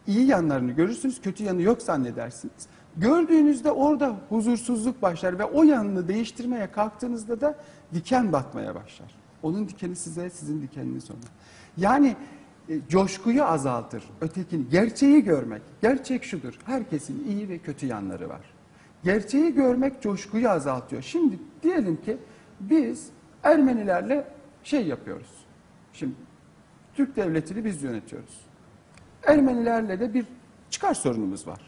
iyi 0.08 0.26
yanlarını 0.26 0.72
görürsünüz, 0.72 1.22
kötü 1.22 1.44
yanı 1.44 1.62
yok 1.62 1.82
zannedersiniz. 1.82 2.68
Gördüğünüzde 2.98 3.72
orada 3.72 4.16
huzursuzluk 4.30 5.02
başlar 5.02 5.40
ve 5.40 5.44
o 5.44 5.64
yanını 5.64 6.08
değiştirmeye 6.08 6.72
kalktığınızda 6.72 7.42
da 7.42 7.58
diken 7.94 8.32
batmaya 8.32 8.76
başlar. 8.76 9.12
Onun 9.44 9.68
dikeni 9.68 9.96
size, 9.96 10.30
sizin 10.30 10.62
dikeniniz 10.62 11.12
ona. 11.12 11.18
Yani 11.78 12.16
e, 12.70 12.80
coşkuyu 12.90 13.44
azaltır, 13.44 14.04
ötekini, 14.22 14.70
gerçeği 14.70 15.24
görmek. 15.24 15.62
Gerçek 15.82 16.24
şudur, 16.24 16.60
herkesin 16.66 17.28
iyi 17.28 17.50
ve 17.50 17.58
kötü 17.58 17.86
yanları 17.86 18.30
var. 18.30 18.54
Gerçeği 19.04 19.54
görmek 19.54 20.02
coşkuyu 20.02 20.50
azaltıyor. 20.50 21.02
Şimdi 21.02 21.40
diyelim 21.64 22.02
ki 22.02 22.18
biz 22.60 23.12
Ermenilerle 23.44 24.28
şey 24.64 24.88
yapıyoruz. 24.88 25.46
Şimdi 25.94 26.14
Türk 26.94 27.16
devletini 27.16 27.66
biz 27.66 27.84
yönetiyoruz. 27.84 28.42
Ermenilerle 29.24 30.00
de 30.00 30.14
bir 30.14 30.26
çıkar 30.70 30.94
sorunumuz 30.94 31.48
var. 31.48 31.62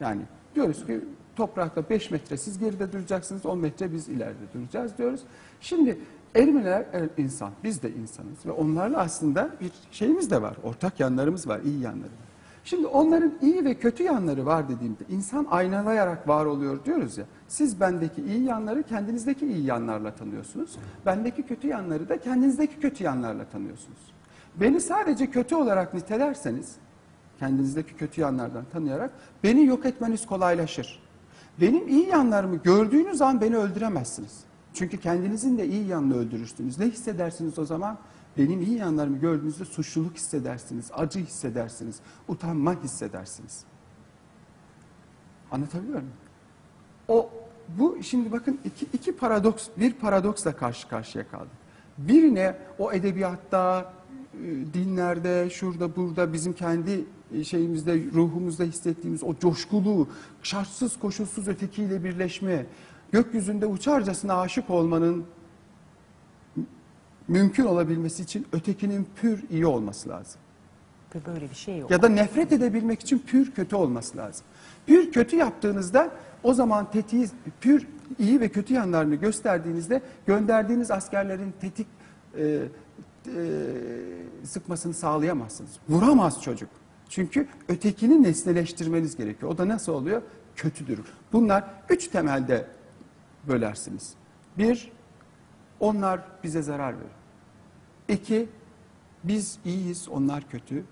Yani 0.00 0.22
diyoruz 0.54 0.86
ki 0.86 1.00
toprakta 1.36 1.90
5 1.90 2.10
metre 2.10 2.36
siz 2.36 2.58
geride 2.58 2.92
duracaksınız 2.92 3.46
10 3.46 3.58
metre 3.58 3.92
biz 3.92 4.08
ileride 4.08 4.52
duracağız 4.54 4.98
diyoruz. 4.98 5.20
Şimdi 5.60 5.98
Ermeniler 6.34 6.86
er- 6.92 7.08
insan, 7.22 7.50
biz 7.64 7.82
de 7.82 7.90
insanız 7.90 8.46
ve 8.46 8.52
onlarla 8.52 8.98
aslında 8.98 9.48
bir 9.60 9.70
şeyimiz 9.90 10.30
de 10.30 10.42
var. 10.42 10.56
Ortak 10.62 11.00
yanlarımız 11.00 11.48
var, 11.48 11.60
iyi 11.64 11.80
yanları 11.80 12.02
var. 12.04 12.24
Şimdi 12.64 12.86
onların 12.86 13.32
iyi 13.42 13.64
ve 13.64 13.74
kötü 13.74 14.02
yanları 14.02 14.46
var 14.46 14.68
dediğimde 14.68 15.04
insan 15.08 15.46
aynalayarak 15.50 16.28
var 16.28 16.44
oluyor 16.46 16.84
diyoruz 16.84 17.18
ya. 17.18 17.24
Siz 17.48 17.80
bendeki 17.80 18.22
iyi 18.22 18.44
yanları 18.44 18.82
kendinizdeki 18.82 19.46
iyi 19.46 19.64
yanlarla 19.64 20.14
tanıyorsunuz. 20.14 20.76
Bendeki 21.06 21.42
kötü 21.42 21.68
yanları 21.68 22.08
da 22.08 22.18
kendinizdeki 22.20 22.80
kötü 22.80 23.04
yanlarla 23.04 23.44
tanıyorsunuz. 23.44 23.98
Beni 24.56 24.80
sadece 24.80 25.30
kötü 25.30 25.54
olarak 25.54 25.94
nitelerseniz 25.94 26.72
kendinizdeki 27.38 27.94
kötü 27.96 28.20
yanlardan 28.20 28.64
tanıyarak 28.72 29.10
beni 29.44 29.66
yok 29.66 29.86
etmeniz 29.86 30.26
kolaylaşır. 30.26 31.02
Benim 31.60 31.88
iyi 31.88 32.06
yanlarımı 32.08 32.56
gördüğünüz 32.56 33.22
an 33.22 33.40
beni 33.40 33.56
öldüremezsiniz. 33.56 34.40
Çünkü 34.74 34.96
kendinizin 34.96 35.58
de 35.58 35.68
iyi 35.68 35.86
yanını 35.86 36.16
öldürürsünüz. 36.16 36.78
Ne 36.78 36.86
hissedersiniz 36.86 37.58
o 37.58 37.64
zaman? 37.64 37.98
Benim 38.38 38.62
iyi 38.62 38.78
yanlarımı 38.78 39.18
gördüğünüzde 39.18 39.64
suçluluk 39.64 40.16
hissedersiniz, 40.16 40.90
acı 40.94 41.18
hissedersiniz, 41.18 42.00
utanma 42.28 42.82
hissedersiniz. 42.82 43.64
Anlatabiliyor 45.50 45.98
muyum? 45.98 46.14
O 47.08 47.30
bu 47.68 47.98
şimdi 48.02 48.32
bakın 48.32 48.60
iki, 48.64 48.86
iki 48.92 49.16
paradoks, 49.16 49.68
bir 49.76 49.92
paradoksla 49.92 50.56
karşı 50.56 50.88
karşıya 50.88 51.28
kaldık. 51.28 51.52
Birine 51.98 52.56
o 52.78 52.92
edebiyatta, 52.92 53.92
e, 54.34 54.74
dinlerde, 54.74 55.50
şurada 55.50 55.96
burada 55.96 56.32
bizim 56.32 56.52
kendi 56.52 57.04
e, 57.34 57.44
şeyimizde, 57.44 58.00
ruhumuzda 58.14 58.64
hissettiğimiz 58.64 59.24
o 59.24 59.38
coşkulu, 59.38 60.08
şartsız 60.42 60.98
koşulsuz 60.98 61.48
ötekiyle 61.48 62.04
birleşme, 62.04 62.66
gökyüzünde 63.14 63.66
uçarcasına 63.66 64.40
aşık 64.40 64.70
olmanın 64.70 65.24
mümkün 67.28 67.64
olabilmesi 67.64 68.22
için 68.22 68.46
ötekinin 68.52 69.08
pür 69.16 69.44
iyi 69.50 69.66
olması 69.66 70.08
lazım. 70.08 70.40
Ve 71.14 71.18
Böyle 71.26 71.50
bir 71.50 71.54
şey 71.54 71.78
yok. 71.78 71.90
Ya 71.90 72.02
da 72.02 72.08
nefret 72.08 72.52
edebilmek 72.52 73.00
için 73.00 73.18
pür 73.18 73.50
kötü 73.50 73.76
olması 73.76 74.16
lazım. 74.16 74.46
Pür 74.86 75.12
kötü 75.12 75.36
yaptığınızda 75.36 76.10
o 76.42 76.54
zaman 76.54 76.90
tetiği 76.90 77.28
pür 77.60 77.86
iyi 78.18 78.40
ve 78.40 78.48
kötü 78.48 78.74
yanlarını 78.74 79.14
gösterdiğinizde 79.14 80.02
gönderdiğiniz 80.26 80.90
askerlerin 80.90 81.54
tetik 81.60 81.86
e, 82.38 82.42
e, 82.44 82.62
sıkmasını 84.44 84.94
sağlayamazsınız. 84.94 85.70
Vuramaz 85.88 86.42
çocuk. 86.42 86.70
Çünkü 87.08 87.46
ötekini 87.68 88.22
nesneleştirmeniz 88.22 89.16
gerekiyor. 89.16 89.52
O 89.52 89.58
da 89.58 89.68
nasıl 89.68 89.92
oluyor? 89.92 90.22
Kötüdür. 90.56 90.98
Bunlar 91.32 91.64
üç 91.88 92.08
temelde 92.08 92.66
bölersiniz. 93.48 94.14
Bir, 94.58 94.92
onlar 95.80 96.20
bize 96.42 96.62
zarar 96.62 96.94
verir. 96.94 97.10
İki, 98.08 98.48
biz 99.24 99.58
iyiyiz, 99.64 100.08
onlar 100.08 100.48
kötü. 100.48 100.84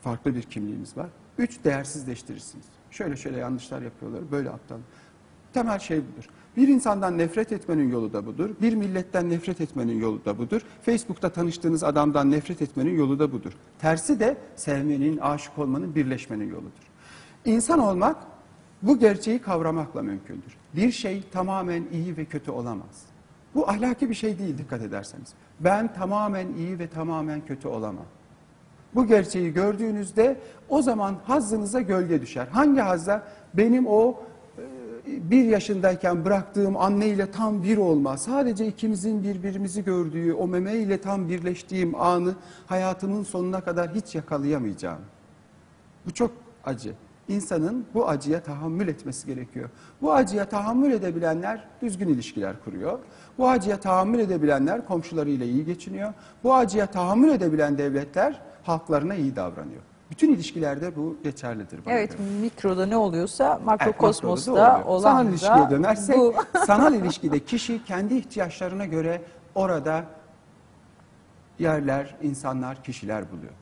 Farklı 0.00 0.34
bir 0.34 0.42
kimliğimiz 0.42 0.96
var. 0.96 1.08
Üç, 1.38 1.64
değersizleştirirsiniz. 1.64 2.66
Şöyle 2.90 3.16
şöyle 3.16 3.38
yanlışlar 3.38 3.82
yapıyorlar, 3.82 4.30
böyle 4.30 4.50
aptal. 4.50 4.78
Temel 5.52 5.78
şey 5.78 5.98
budur. 5.98 6.28
Bir 6.56 6.68
insandan 6.68 7.18
nefret 7.18 7.52
etmenin 7.52 7.90
yolu 7.90 8.12
da 8.12 8.26
budur. 8.26 8.50
Bir 8.60 8.74
milletten 8.74 9.30
nefret 9.30 9.60
etmenin 9.60 10.00
yolu 10.00 10.24
da 10.24 10.38
budur. 10.38 10.62
Facebook'ta 10.82 11.30
tanıştığınız 11.30 11.84
adamdan 11.84 12.30
nefret 12.30 12.62
etmenin 12.62 12.98
yolu 12.98 13.18
da 13.18 13.32
budur. 13.32 13.52
Tersi 13.78 14.20
de 14.20 14.36
sevmenin, 14.56 15.18
aşık 15.18 15.58
olmanın, 15.58 15.94
birleşmenin 15.94 16.48
yoludur. 16.48 16.90
İnsan 17.44 17.78
olmak 17.78 18.16
bu 18.82 18.98
gerçeği 18.98 19.38
kavramakla 19.38 20.02
mümkündür. 20.02 20.56
Bir 20.76 20.92
şey 20.92 21.22
tamamen 21.32 21.84
iyi 21.92 22.16
ve 22.16 22.24
kötü 22.24 22.50
olamaz. 22.50 23.02
Bu 23.54 23.68
ahlaki 23.68 24.10
bir 24.10 24.14
şey 24.14 24.38
değil 24.38 24.58
dikkat 24.58 24.82
ederseniz. 24.82 25.28
Ben 25.60 25.94
tamamen 25.94 26.46
iyi 26.58 26.78
ve 26.78 26.86
tamamen 26.86 27.46
kötü 27.46 27.68
olamam. 27.68 28.06
Bu 28.94 29.06
gerçeği 29.06 29.52
gördüğünüzde 29.52 30.36
o 30.68 30.82
zaman 30.82 31.16
hazzınıza 31.24 31.80
gölge 31.80 32.20
düşer. 32.20 32.46
Hangi 32.46 32.80
hazza? 32.80 33.22
Benim 33.54 33.86
o 33.86 34.22
e, 34.58 35.30
bir 35.30 35.44
yaşındayken 35.44 36.24
bıraktığım 36.24 36.76
anneyle 36.76 37.30
tam 37.30 37.62
bir 37.62 37.76
olma, 37.76 38.16
sadece 38.16 38.66
ikimizin 38.66 39.22
birbirimizi 39.22 39.84
gördüğü, 39.84 40.32
o 40.32 40.46
meme 40.46 40.74
ile 40.74 41.00
tam 41.00 41.28
birleştiğim 41.28 41.94
anı 41.94 42.34
hayatımın 42.66 43.22
sonuna 43.22 43.60
kadar 43.60 43.94
hiç 43.94 44.14
yakalayamayacağım. 44.14 45.00
Bu 46.06 46.14
çok 46.14 46.30
acı. 46.64 46.94
İnsanın 47.34 47.84
bu 47.94 48.08
acıya 48.08 48.42
tahammül 48.42 48.88
etmesi 48.88 49.26
gerekiyor. 49.26 49.70
Bu 50.02 50.12
acıya 50.12 50.44
tahammül 50.48 50.92
edebilenler 50.92 51.64
düzgün 51.82 52.08
ilişkiler 52.08 52.54
kuruyor. 52.64 52.98
Bu 53.38 53.48
acıya 53.48 53.80
tahammül 53.80 54.18
edebilenler 54.18 54.86
komşularıyla 54.86 55.46
iyi 55.46 55.64
geçiniyor. 55.64 56.12
Bu 56.44 56.54
acıya 56.54 56.86
tahammül 56.86 57.30
edebilen 57.30 57.78
devletler 57.78 58.40
halklarına 58.62 59.14
iyi 59.14 59.36
davranıyor. 59.36 59.82
Bütün 60.10 60.34
ilişkilerde 60.34 60.96
bu 60.96 61.16
geçerlidir. 61.24 61.84
bana 61.86 61.94
Evet 61.94 62.18
göre. 62.18 62.28
mikroda 62.40 62.86
ne 62.86 62.96
oluyorsa 62.96 63.54
Evet, 63.56 63.66
makrokosmosta 63.66 64.52
oluyor. 64.52 64.84
olan 64.84 65.02
Sanal 65.02 65.24
da 65.26 65.30
ilişkiye 65.30 65.70
dönersek, 65.70 66.16
bu. 66.16 66.34
sanal 66.66 66.94
ilişkide 66.94 67.38
kişi 67.38 67.84
kendi 67.84 68.14
ihtiyaçlarına 68.14 68.84
göre 68.84 69.22
orada 69.54 70.04
yerler, 71.58 72.16
insanlar, 72.22 72.82
kişiler 72.84 73.32
buluyor. 73.32 73.52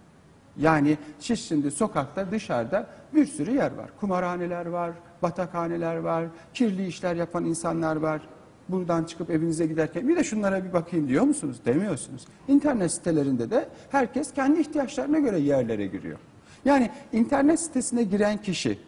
Yani 0.58 0.98
siz 1.18 1.40
şimdi 1.40 1.70
sokakta 1.70 2.30
dışarıda 2.30 2.86
bir 3.14 3.26
sürü 3.26 3.50
yer 3.50 3.72
var. 3.72 3.90
Kumarhaneler 4.00 4.66
var, 4.66 4.92
batakhaneler 5.22 5.96
var, 5.96 6.24
kirli 6.54 6.86
işler 6.86 7.14
yapan 7.16 7.44
insanlar 7.44 7.96
var. 7.96 8.20
Buradan 8.68 9.04
çıkıp 9.04 9.30
evinize 9.30 9.66
giderken 9.66 10.08
bir 10.08 10.16
de 10.16 10.24
şunlara 10.24 10.64
bir 10.64 10.72
bakayım 10.72 11.08
diyor 11.08 11.24
musunuz? 11.24 11.56
Demiyorsunuz. 11.64 12.26
İnternet 12.48 12.92
sitelerinde 12.92 13.50
de 13.50 13.68
herkes 13.90 14.32
kendi 14.32 14.60
ihtiyaçlarına 14.60 15.18
göre 15.18 15.38
yerlere 15.38 15.86
giriyor. 15.86 16.18
Yani 16.64 16.90
internet 17.12 17.60
sitesine 17.60 18.02
giren 18.02 18.42
kişi 18.42 18.78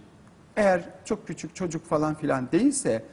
eğer 0.57 0.85
çok 1.05 1.27
küçük 1.27 1.55
çocuk 1.57 1.85
falan 1.85 2.15
filan 2.15 2.49
değilse 2.53 3.05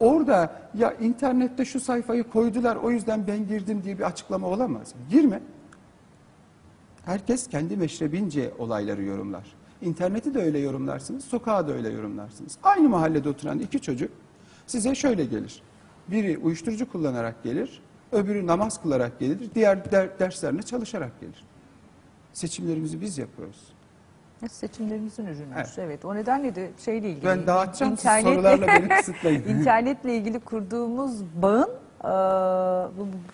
orada 0.00 0.52
ya 0.74 0.92
internette 0.92 1.64
şu 1.64 1.80
sayfayı 1.80 2.24
koydular 2.24 2.76
o 2.76 2.90
yüzden 2.90 3.26
ben 3.26 3.48
girdim 3.48 3.82
diye 3.84 3.98
bir 3.98 4.04
açıklama 4.04 4.46
olamaz. 4.46 4.94
Girme. 5.10 5.40
Herkes 7.04 7.46
kendi 7.48 7.76
meşrebince 7.76 8.52
olayları 8.58 9.02
yorumlar. 9.02 9.44
İnterneti 9.82 10.34
de 10.34 10.42
öyle 10.42 10.58
yorumlarsınız, 10.58 11.24
sokağı 11.24 11.68
da 11.68 11.72
öyle 11.72 11.88
yorumlarsınız. 11.88 12.58
Aynı 12.62 12.88
mahallede 12.88 13.28
oturan 13.28 13.58
iki 13.58 13.80
çocuk 13.80 14.10
size 14.66 14.94
şöyle 14.94 15.24
gelir. 15.24 15.62
Biri 16.08 16.38
uyuşturucu 16.38 16.92
kullanarak 16.92 17.42
gelir, 17.42 17.82
öbürü 18.12 18.46
namaz 18.46 18.82
kılarak 18.82 19.18
gelir, 19.20 19.38
diğer 19.54 19.92
der- 19.92 20.18
derslerine 20.18 20.62
çalışarak 20.62 21.20
gelir. 21.20 21.44
Seçimlerimizi 22.32 23.00
biz 23.00 23.18
yapıyoruz. 23.18 23.60
Seçimlerimizin 24.50 25.24
ürünüdür. 25.26 25.44
Evet. 25.56 25.74
Evet. 25.78 26.04
O 26.04 26.14
nedenle 26.14 26.54
de 26.54 26.70
şeyle 26.84 27.10
ilgili. 27.10 27.24
Ben 27.24 27.46
dağıtacağım 27.46 27.96
siz 27.96 28.04
internetle- 28.06 28.22
sorularla 28.22 28.66
beni 28.66 28.88
kısıtlayın. 28.98 29.44
İnternetle 29.48 30.16
ilgili 30.16 30.40
kurduğumuz 30.40 31.24
bağın 31.42 31.70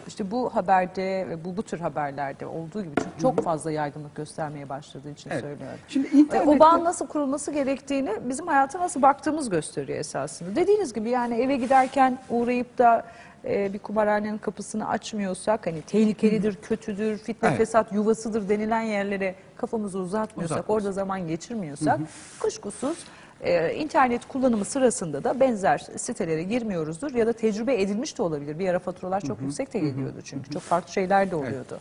işte 0.07 0.31
bu 0.31 0.55
haberde 0.55 1.27
ve 1.29 1.45
bu 1.45 1.57
bu 1.57 1.63
tür 1.63 1.81
haberlerde 1.81 2.47
olduğu 2.47 2.83
gibi 2.83 2.95
çünkü 2.99 3.23
çok 3.23 3.41
fazla 3.45 3.71
yaygınlık 3.73 4.15
göstermeye 4.15 4.69
başladığı 4.69 5.11
için 5.11 5.31
Evet. 5.31 5.41
söylüyorum. 5.41 5.79
Şimdi 5.89 6.09
E, 6.09 6.11
internette... 6.11 6.51
O 6.51 6.59
bağın 6.59 6.85
nasıl 6.85 7.07
kurulması 7.07 7.53
gerektiğini 7.53 8.11
bizim 8.25 8.47
hayata 8.47 8.81
nasıl 8.81 9.03
baktığımız 9.03 9.51
gösteriyor 9.51 9.99
esasında. 9.99 10.57
Dediğiniz 10.57 10.93
gibi 10.93 11.11
yani 11.11 11.35
eve 11.35 11.57
giderken 11.57 12.19
uğrayıp 12.31 12.79
da 12.79 13.05
e, 13.45 13.73
bir 13.73 13.79
kumarhanenin 13.79 14.39
kapısını 14.39 14.89
açmıyorsak 14.89 15.67
hani 15.67 15.83
tehlikelidir, 15.83 16.55
kötüdür, 16.63 17.19
fitne 17.19 17.49
Evet. 17.49 17.59
fesat 17.59 17.93
yuvasıdır 17.93 18.49
denilen 18.49 18.81
yerlere 18.83 19.35
kafamızı 19.57 19.99
uzatmıyorsak, 19.99 20.57
Uzatmıyoruz. 20.59 20.85
orada 20.87 20.93
zaman 20.93 21.29
geçirmiyorsak 21.29 22.01
kuşkusuz 22.41 22.99
e, 23.43 23.75
internet 23.75 24.29
kullanımı 24.29 24.65
sırasında 24.65 25.25
da 25.25 25.41
benzer 25.41 25.79
sitelere 25.97 26.43
girmiyoruzdur 26.43 27.15
ya 27.15 27.27
da 27.27 27.33
tecrübe 27.33 27.83
edilmiş 27.83 28.19
de 28.19 28.23
olabilir. 28.23 28.59
Bir 28.59 28.69
ara 28.69 28.79
faturalar 28.79 29.21
çok 29.21 29.41
yüksek 29.41 29.75
de 29.75 29.79
geliyordu 29.79 30.19
çünkü 30.25 30.51
çok 30.51 30.63
farklı 30.63 30.93
şeyler 30.93 31.31
de 31.31 31.37
oluyordu. 31.37 31.81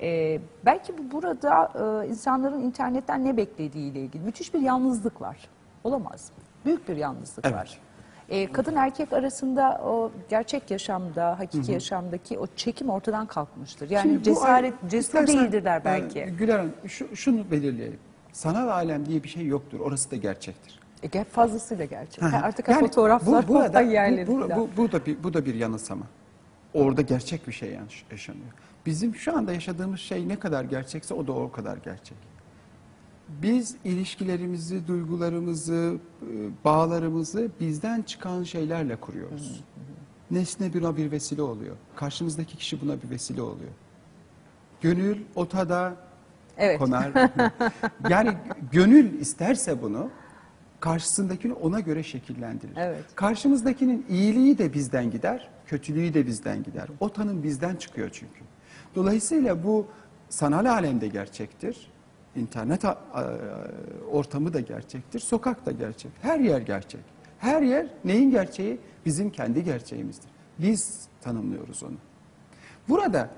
E, 0.00 0.40
belki 0.64 0.98
bu 0.98 1.12
burada 1.12 1.72
e, 2.04 2.08
insanların 2.08 2.60
internetten 2.60 3.24
ne 3.24 3.36
beklediğiyle 3.36 4.00
ilgili 4.00 4.22
müthiş 4.22 4.54
bir 4.54 4.60
yalnızlık 4.60 5.20
var. 5.20 5.36
Olamaz? 5.84 6.30
Büyük 6.64 6.88
bir 6.88 6.96
yalnızlık 6.96 7.44
Evet. 7.44 7.54
var. 7.56 7.78
E, 8.28 8.52
kadın 8.52 8.76
erkek 8.76 9.12
arasında 9.12 9.80
o 9.84 10.10
gerçek 10.28 10.70
yaşamda, 10.70 11.38
hakiki 11.38 11.72
yaşamdaki 11.72 12.38
o 12.38 12.46
çekim 12.56 12.90
ortadan 12.90 13.26
kalkmıştır. 13.26 13.90
Yani 13.90 14.02
Şimdi 14.02 14.22
cesaret, 14.22 14.74
ay- 14.82 14.88
cesur 14.90 15.26
değildirler 15.26 15.80
e, 15.80 15.84
belki. 15.84 16.24
Güler 16.24 16.58
Hanım 16.58 16.72
şu, 16.86 17.16
şunu 17.16 17.50
belirleyelim. 17.50 17.98
Sanal 18.32 18.68
alem 18.68 19.06
diye 19.06 19.22
bir 19.22 19.28
şey 19.28 19.46
yoktur. 19.46 19.80
Orası 19.80 20.10
da 20.10 20.16
gerçektir. 20.16 20.80
E, 21.12 21.24
fazlasıyla 21.24 21.84
gerçek. 21.84 22.24
Hı. 22.24 22.36
Artık 22.36 22.68
Yani 22.68 22.80
fotoğraflar 22.80 23.48
bu, 23.48 23.54
burada, 23.54 23.80
yerleri 23.80 24.26
bu, 24.26 24.40
bu, 24.40 24.48
bu, 24.56 24.68
bu 24.76 24.92
da 24.92 25.06
bir, 25.06 25.22
bu 25.24 25.34
da 25.34 25.46
bir 25.46 25.54
yanılsama. 25.54 26.04
Orada 26.74 27.02
gerçek 27.02 27.48
bir 27.48 27.52
şey 27.52 27.70
yaş- 27.70 28.04
yaşanıyor. 28.10 28.52
Bizim 28.86 29.14
şu 29.14 29.36
anda 29.36 29.52
yaşadığımız 29.52 30.00
şey 30.00 30.28
ne 30.28 30.38
kadar 30.38 30.64
gerçekse 30.64 31.14
o 31.14 31.26
da 31.26 31.32
o 31.32 31.52
kadar 31.52 31.76
gerçek. 31.76 32.16
Biz 33.28 33.76
ilişkilerimizi, 33.84 34.86
duygularımızı, 34.86 35.96
e, 36.22 36.64
bağlarımızı 36.64 37.50
bizden 37.60 38.02
çıkan 38.02 38.42
şeylerle 38.42 38.96
kuruyoruz. 38.96 39.64
Nesne 40.30 40.74
buna 40.74 40.96
bir 40.96 41.10
vesile 41.10 41.42
oluyor. 41.42 41.76
Karşımızdaki 41.96 42.56
kişi 42.56 42.80
buna 42.80 43.02
bir 43.02 43.10
vesile 43.10 43.42
oluyor. 43.42 43.70
Gönül 44.80 45.20
otada 45.34 45.96
Evet. 46.56 46.78
konar. 46.78 47.10
yani 48.08 48.36
gönül 48.72 49.20
isterse 49.20 49.82
bunu 49.82 50.08
karşısındakini 50.84 51.52
ona 51.52 51.80
göre 51.80 52.02
şekillendirir. 52.02 52.76
Evet. 52.76 53.04
Karşımızdakinin 53.14 54.06
iyiliği 54.08 54.58
de 54.58 54.74
bizden 54.74 55.10
gider, 55.10 55.48
kötülüğü 55.66 56.14
de 56.14 56.26
bizden 56.26 56.62
gider. 56.62 56.88
O 57.00 57.12
tanım 57.12 57.42
bizden 57.42 57.76
çıkıyor 57.76 58.10
çünkü. 58.12 58.40
Dolayısıyla 58.94 59.64
bu 59.64 59.86
sanal 60.28 60.64
alemde 60.64 61.08
gerçektir. 61.08 61.90
İnternet 62.36 62.84
ortamı 64.12 64.52
da 64.52 64.60
gerçektir, 64.60 65.20
sokak 65.20 65.66
da 65.66 65.72
gerçek. 65.72 66.12
Her 66.22 66.40
yer 66.40 66.60
gerçek. 66.60 67.00
Her 67.38 67.62
yer 67.62 67.86
neyin 68.04 68.30
gerçeği? 68.30 68.78
Bizim 69.06 69.30
kendi 69.30 69.64
gerçeğimizdir. 69.64 70.30
Biz 70.58 71.00
tanımlıyoruz 71.20 71.82
onu. 71.82 71.96
Burada 72.88 73.30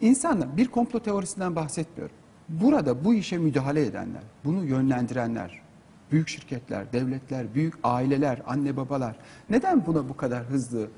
insanlar 0.00 0.56
bir 0.56 0.68
komplo 0.68 1.00
teorisinden 1.00 1.56
bahsetmiyorum. 1.56 2.16
Burada 2.48 3.04
bu 3.04 3.14
işe 3.14 3.38
müdahale 3.38 3.86
edenler, 3.86 4.22
bunu 4.44 4.64
yönlendirenler, 4.64 5.63
büyük 6.12 6.28
şirketler, 6.28 6.92
devletler, 6.92 7.54
büyük 7.54 7.74
aileler, 7.82 8.42
anne 8.46 8.76
babalar 8.76 9.16
neden 9.50 9.86
buna 9.86 10.08
bu 10.08 10.16
kadar 10.16 10.44
hızlı 10.44 10.88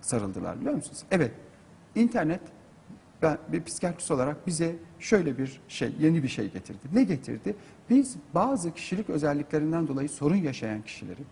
sarıldılar 0.00 0.60
biliyor 0.60 0.74
musunuz? 0.74 1.02
Evet, 1.10 1.32
internet 1.94 2.40
ben 3.22 3.38
bir 3.48 3.64
psikiyatrist 3.64 4.10
olarak 4.10 4.46
bize 4.46 4.76
şöyle 4.98 5.38
bir 5.38 5.60
şey, 5.68 5.92
yeni 6.00 6.22
bir 6.22 6.28
şey 6.28 6.50
getirdi. 6.50 6.78
Ne 6.92 7.04
getirdi? 7.04 7.56
Biz 7.90 8.16
bazı 8.34 8.74
kişilik 8.74 9.10
özelliklerinden 9.10 9.88
dolayı 9.88 10.08
sorun 10.08 10.36
yaşayan 10.36 10.82
kişilerin, 10.82 11.26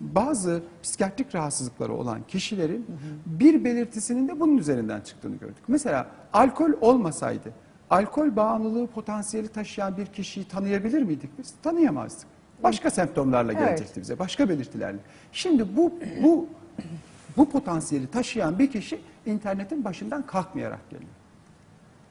bazı 0.00 0.62
psikiyatrik 0.82 1.34
rahatsızlıkları 1.34 1.92
olan 1.92 2.20
kişilerin 2.28 2.86
bir 3.26 3.64
belirtisinin 3.64 4.28
de 4.28 4.40
bunun 4.40 4.56
üzerinden 4.56 5.00
çıktığını 5.00 5.36
gördük. 5.36 5.64
Mesela 5.68 6.10
alkol 6.32 6.72
olmasaydı, 6.80 7.52
alkol 7.90 8.36
bağımlılığı 8.36 8.86
potansiyeli 8.86 9.48
taşıyan 9.48 9.96
bir 9.96 10.06
kişiyi 10.06 10.48
tanıyabilir 10.48 11.02
miydik 11.02 11.30
biz? 11.38 11.54
Tanıyamazdık. 11.62 12.26
Başka 12.62 12.90
semptomlarla 12.90 13.52
Evet. 13.52 13.68
gelecekti 13.68 14.00
bize, 14.00 14.18
başka 14.18 14.48
belirtilerle. 14.48 14.98
Şimdi 15.32 15.76
bu 15.76 15.92
bu 16.22 16.46
bu 17.36 17.50
potansiyeli 17.50 18.06
taşıyan 18.06 18.58
bir 18.58 18.70
kişi 18.70 19.00
internetin 19.26 19.84
başından 19.84 20.26
kalkmayarak 20.26 20.90
geliyor. 20.90 21.10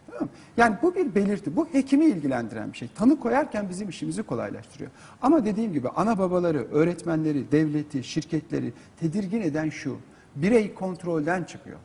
Tamam 0.08 0.24
mı? 0.24 0.30
Yani 0.58 0.76
bu 0.82 0.96
bir 0.96 1.15
belirti. 1.15 1.56
Bu 1.56 1.68
hekimi 1.72 2.06
ilgilendiren 2.06 2.74
bir 2.74 2.78
şey. 2.78 2.88
Tanı 2.96 3.20
koyarken 3.20 3.70
bizim 3.70 3.89
işimizi 3.89 4.24
kolaylaştırıyor. 4.24 4.92
Ama 5.22 5.46
dediğim 5.46 5.74
gibi 5.74 5.89
ana 5.89 6.20
babaları, 6.20 6.68
öğretmenleri, 6.72 7.52
devleti, 7.52 8.04
şirketleri 8.04 8.74
tedirgin 9.00 9.42
eden 9.42 9.70
şu. 9.70 9.98
Birey 10.36 10.74
kontrolden 10.74 11.44
çıkıyor. 11.44 11.78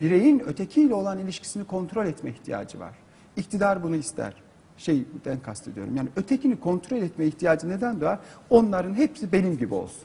Bireyin 0.00 0.40
ötekiyle 0.40 0.94
olan 0.94 1.18
ilişkisini 1.18 1.64
kontrol 1.64 2.06
etme 2.06 2.30
ihtiyacı 2.30 2.80
var. 2.80 2.94
İktidar 3.36 3.82
bunu 3.82 3.96
ister. 3.96 4.34
Şeyden 4.76 5.40
kastediyorum. 5.42 5.96
Yani 5.96 6.08
ötekini 6.16 6.60
kontrol 6.60 6.96
etme 6.96 7.26
ihtiyacı 7.26 7.68
neden 7.68 8.00
doğar? 8.00 8.18
Onların 8.50 8.94
hepsi 8.94 9.32
benim 9.32 9.58
gibi 9.58 9.74
olsun. 9.74 10.02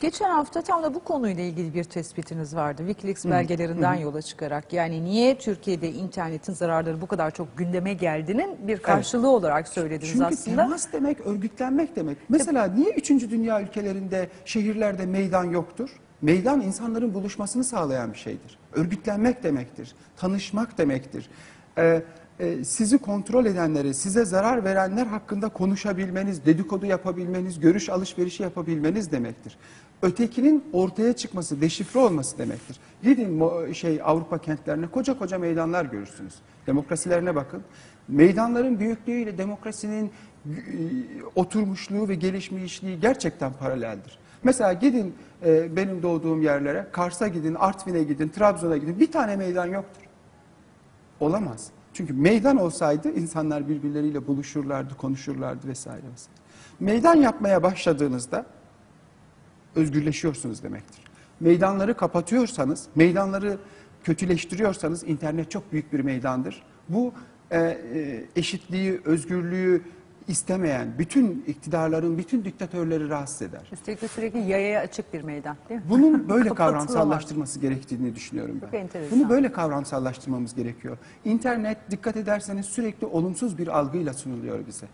Geçen 0.00 0.30
hafta 0.30 0.62
tam 0.62 0.82
da 0.82 0.94
bu 0.94 1.04
konuyla 1.04 1.42
ilgili 1.44 1.74
bir 1.74 1.84
tespitiniz 1.84 2.56
vardı. 2.56 2.82
Wikileaks 2.86 3.24
belgelerinden 3.24 3.94
yola 3.94 4.22
çıkarak. 4.22 4.72
Yani 4.72 5.04
niye 5.04 5.38
Türkiye'de 5.38 5.92
internetin 5.92 6.52
zararları 6.52 7.00
bu 7.00 7.06
kadar 7.06 7.30
çok 7.30 7.58
gündeme 7.58 7.94
geldiğinin 7.94 8.68
bir 8.68 8.78
karşılığı 8.78 9.28
olarak 9.28 9.68
söylediniz 9.68 10.12
Çünkü 10.12 10.24
aslında. 10.24 10.62
temas 10.62 10.92
demek 10.92 11.20
örgütlenmek 11.20 11.96
demek. 11.96 12.18
Mesela 12.28 12.66
niye 12.66 12.90
3. 12.90 13.10
dünya 13.10 13.62
ülkelerinde 13.62 14.28
şehirlerde 14.44 15.06
meydan 15.06 15.44
yoktur? 15.44 15.90
Meydan 16.22 16.60
insanların 16.60 17.14
buluşmasını 17.14 17.64
sağlayan 17.64 18.12
bir 18.12 18.18
şeydir. 18.18 18.58
Örgütlenmek 18.72 19.42
demektir. 19.42 19.94
Tanışmak 20.16 20.78
demektir. 20.78 21.30
Ee, 21.78 22.02
e, 22.40 22.64
sizi 22.64 22.98
kontrol 22.98 23.46
edenleri, 23.46 23.94
size 23.94 24.24
zarar 24.24 24.64
verenler 24.64 25.06
hakkında 25.06 25.48
konuşabilmeniz, 25.48 26.46
dedikodu 26.46 26.86
yapabilmeniz, 26.86 27.60
görüş 27.60 27.88
alışverişi 27.88 28.42
yapabilmeniz 28.42 29.12
demektir. 29.12 29.58
Ötekinin 30.02 30.64
ortaya 30.72 31.12
çıkması, 31.12 31.60
deşifre 31.60 32.00
olması 32.00 32.38
demektir. 32.38 32.76
Gidin 33.02 33.72
şey 33.72 34.00
Avrupa 34.04 34.38
kentlerine 34.38 34.86
koca 34.86 35.18
koca 35.18 35.38
meydanlar 35.38 35.84
görürsünüz. 35.84 36.34
Demokrasilerine 36.66 37.34
bakın. 37.34 37.62
Meydanların 38.08 38.80
büyüklüğüyle 38.80 39.38
demokrasinin 39.38 40.06
e, 40.06 40.10
oturmuşluğu 41.34 42.08
ve 42.08 42.14
gelişmişliği 42.14 43.00
gerçekten 43.00 43.52
paraleldir. 43.52 44.18
Mesela 44.44 44.72
gidin 44.72 45.14
e, 45.44 45.76
benim 45.76 46.02
doğduğum 46.02 46.42
yerlere, 46.42 46.86
Kars'a 46.92 47.28
gidin, 47.28 47.54
Artvin'e 47.54 48.02
gidin, 48.02 48.28
Trabzon'a 48.28 48.76
gidin. 48.76 49.00
Bir 49.00 49.12
tane 49.12 49.36
meydan 49.36 49.66
yoktur. 49.66 50.05
Olamaz. 51.20 51.70
Çünkü 51.92 52.12
meydan 52.12 52.56
olsaydı 52.56 53.12
insanlar 53.12 53.68
birbirleriyle 53.68 54.26
buluşurlardı, 54.26 54.96
konuşurlardı 54.96 55.68
vesaire 55.68 56.02
vesaire. 56.12 56.40
Meydan 56.80 57.14
yapmaya 57.14 57.62
başladığınızda 57.62 58.46
özgürleşiyorsunuz 59.74 60.62
demektir. 60.62 61.04
Meydanları 61.40 61.96
kapatıyorsanız, 61.96 62.86
meydanları 62.94 63.58
kötüleştiriyorsanız 64.04 65.04
internet 65.04 65.50
çok 65.50 65.72
büyük 65.72 65.92
bir 65.92 66.00
meydandır. 66.00 66.62
Bu 66.88 67.12
e, 67.50 67.58
e, 67.60 68.24
eşitliği, 68.36 69.00
özgürlüğü 69.04 69.82
istemeyen 70.28 70.88
bütün 70.98 71.44
iktidarların, 71.46 72.18
bütün 72.18 72.44
diktatörleri 72.44 73.08
rahatsız 73.08 73.42
eder. 73.42 73.60
Üstelik 73.72 74.02
de 74.02 74.08
sürekli 74.08 74.38
yayaya 74.38 74.80
açık 74.80 75.12
bir 75.14 75.22
meydan 75.22 75.56
değil 75.68 75.80
mi? 75.80 75.86
Bunun 75.90 76.28
böyle 76.28 76.48
kavramsallaştırması 76.48 77.60
gerektiğini 77.60 78.14
düşünüyorum 78.14 78.60
Çok 78.60 78.72
ben. 78.72 78.78
enteresan. 78.78 79.18
Bunu 79.18 79.28
böyle 79.28 79.52
kavramsallaştırmamız 79.52 80.54
gerekiyor. 80.54 80.98
İnternet 81.24 81.90
dikkat 81.90 82.16
ederseniz 82.16 82.66
sürekli 82.66 83.06
olumsuz 83.06 83.58
bir 83.58 83.78
algıyla 83.78 84.14
sunuluyor 84.14 84.66
bize. 84.66 84.86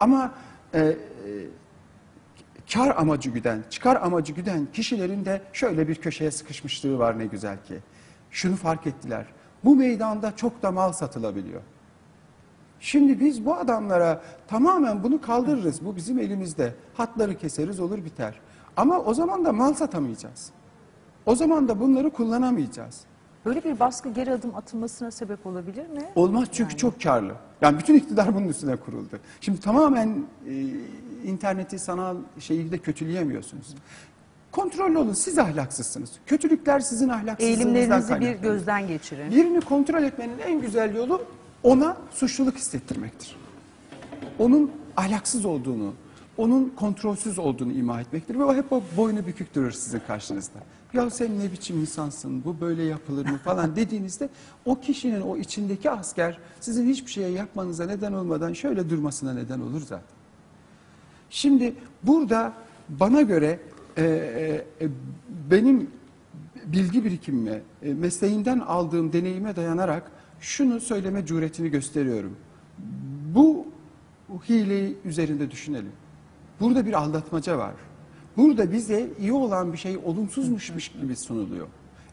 Ama 0.00 0.34
e, 0.74 0.80
e, 0.80 0.94
kar 2.72 2.96
amacı 2.96 3.30
güden, 3.30 3.64
çıkar 3.70 3.96
amacı 4.02 4.32
güden 4.32 4.66
kişilerin 4.72 5.24
de 5.24 5.42
şöyle 5.52 5.88
bir 5.88 5.94
köşeye 5.94 6.30
sıkışmışlığı 6.30 6.98
var 6.98 7.18
ne 7.18 7.26
güzel 7.26 7.56
ki. 7.64 7.78
Şunu 8.30 8.56
fark 8.56 8.86
ettiler. 8.86 9.26
Bu 9.64 9.76
meydanda 9.76 10.36
çok 10.36 10.62
da 10.62 10.70
mal 10.70 10.92
satılabiliyor. 10.92 11.62
Şimdi 12.80 13.20
biz 13.20 13.46
bu 13.46 13.54
adamlara 13.54 14.20
tamamen 14.48 15.02
bunu 15.02 15.20
kaldırırız. 15.20 15.84
Bu 15.84 15.96
bizim 15.96 16.18
elimizde. 16.18 16.74
Hatları 16.94 17.38
keseriz 17.38 17.80
olur 17.80 18.04
biter. 18.04 18.40
Ama 18.76 18.98
o 19.00 19.14
zaman 19.14 19.44
da 19.44 19.52
mal 19.52 19.74
satamayacağız. 19.74 20.50
O 21.26 21.34
zaman 21.34 21.68
da 21.68 21.80
bunları 21.80 22.10
kullanamayacağız. 22.10 23.00
Böyle 23.44 23.64
bir 23.64 23.80
baskı 23.80 24.08
geri 24.08 24.32
adım 24.32 24.54
atılmasına 24.54 25.10
sebep 25.10 25.46
olabilir 25.46 25.88
mi? 25.88 26.02
Olmaz 26.14 26.48
çünkü 26.52 26.76
çok 26.76 27.02
karlı. 27.02 27.32
Yani 27.60 27.78
bütün 27.78 27.94
iktidar 27.94 28.34
bunun 28.34 28.48
üstüne 28.48 28.76
kuruldu. 28.76 29.18
Şimdi 29.40 29.60
tamamen 29.60 30.08
e, 30.48 30.64
interneti 31.24 31.78
sanal 31.78 32.16
şeyi 32.38 32.72
de 32.72 32.78
kötüleyemiyorsunuz. 32.78 33.74
Kontrollü 34.52 34.98
olun. 34.98 35.12
Siz 35.12 35.38
ahlaksızsınız. 35.38 36.10
Kötülükler 36.26 36.80
sizin 36.80 37.08
ahlaksızlığınızdan 37.08 37.46
Eğilimlerinizi 37.74 38.08
bir 38.14 38.18
kaynaklanıyor. 38.20 38.42
gözden 38.54 38.88
geçirin. 38.88 39.30
Birini 39.30 39.60
kontrol 39.60 40.02
etmenin 40.02 40.38
en 40.38 40.60
güzel 40.60 40.94
yolu 40.96 41.22
ona 41.62 41.96
suçluluk 42.10 42.56
hissettirmektir. 42.56 43.36
Onun 44.38 44.70
ahlaksız 44.96 45.44
olduğunu, 45.44 45.92
onun 46.36 46.68
kontrolsüz 46.68 47.38
olduğunu 47.38 47.72
ima 47.72 48.00
etmektir. 48.00 48.38
Ve 48.38 48.44
o 48.44 48.54
hep 48.54 48.72
o 48.72 48.82
boynu 48.96 49.26
bükük 49.26 49.54
durur 49.54 49.70
sizin 49.70 50.00
karşınızda. 50.06 50.58
Ya 50.92 51.10
sen 51.10 51.38
ne 51.38 51.52
biçim 51.52 51.80
insansın, 51.80 52.44
bu 52.44 52.60
böyle 52.60 52.82
yapılır 52.82 53.26
mı 53.26 53.38
falan 53.38 53.76
dediğinizde 53.76 54.28
o 54.64 54.80
kişinin 54.80 55.20
o 55.20 55.36
içindeki 55.36 55.90
asker 55.90 56.38
sizin 56.60 56.88
hiçbir 56.88 57.10
şeye 57.10 57.28
yapmanıza 57.28 57.86
neden 57.86 58.12
olmadan 58.12 58.52
şöyle 58.52 58.90
durmasına 58.90 59.34
neden 59.34 59.60
olur 59.60 59.80
zaten. 59.80 60.16
Şimdi 61.30 61.74
burada 62.02 62.52
bana 62.88 63.22
göre 63.22 63.60
e, 63.96 64.04
e, 64.04 64.84
e, 64.84 64.88
benim 65.50 65.90
bilgi 66.66 67.04
birikimime, 67.04 67.62
e, 67.82 67.94
mesleğinden 67.94 68.58
aldığım 68.58 69.12
deneyime 69.12 69.56
dayanarak 69.56 70.10
şunu 70.40 70.80
söyleme 70.80 71.26
cüretini 71.26 71.70
gösteriyorum. 71.70 72.36
Bu 73.34 73.66
hileyi 74.48 74.96
üzerinde 75.04 75.50
düşünelim. 75.50 75.92
Burada 76.60 76.86
bir 76.86 76.92
aldatmaca 76.92 77.58
var. 77.58 77.74
Burada 78.36 78.72
bize 78.72 79.10
iyi 79.18 79.32
olan 79.32 79.72
bir 79.72 79.78
şey 79.78 79.96
olumsuzmuşmuş 79.96 80.88
gibi 80.88 81.16
sunuluyor. 81.16 81.66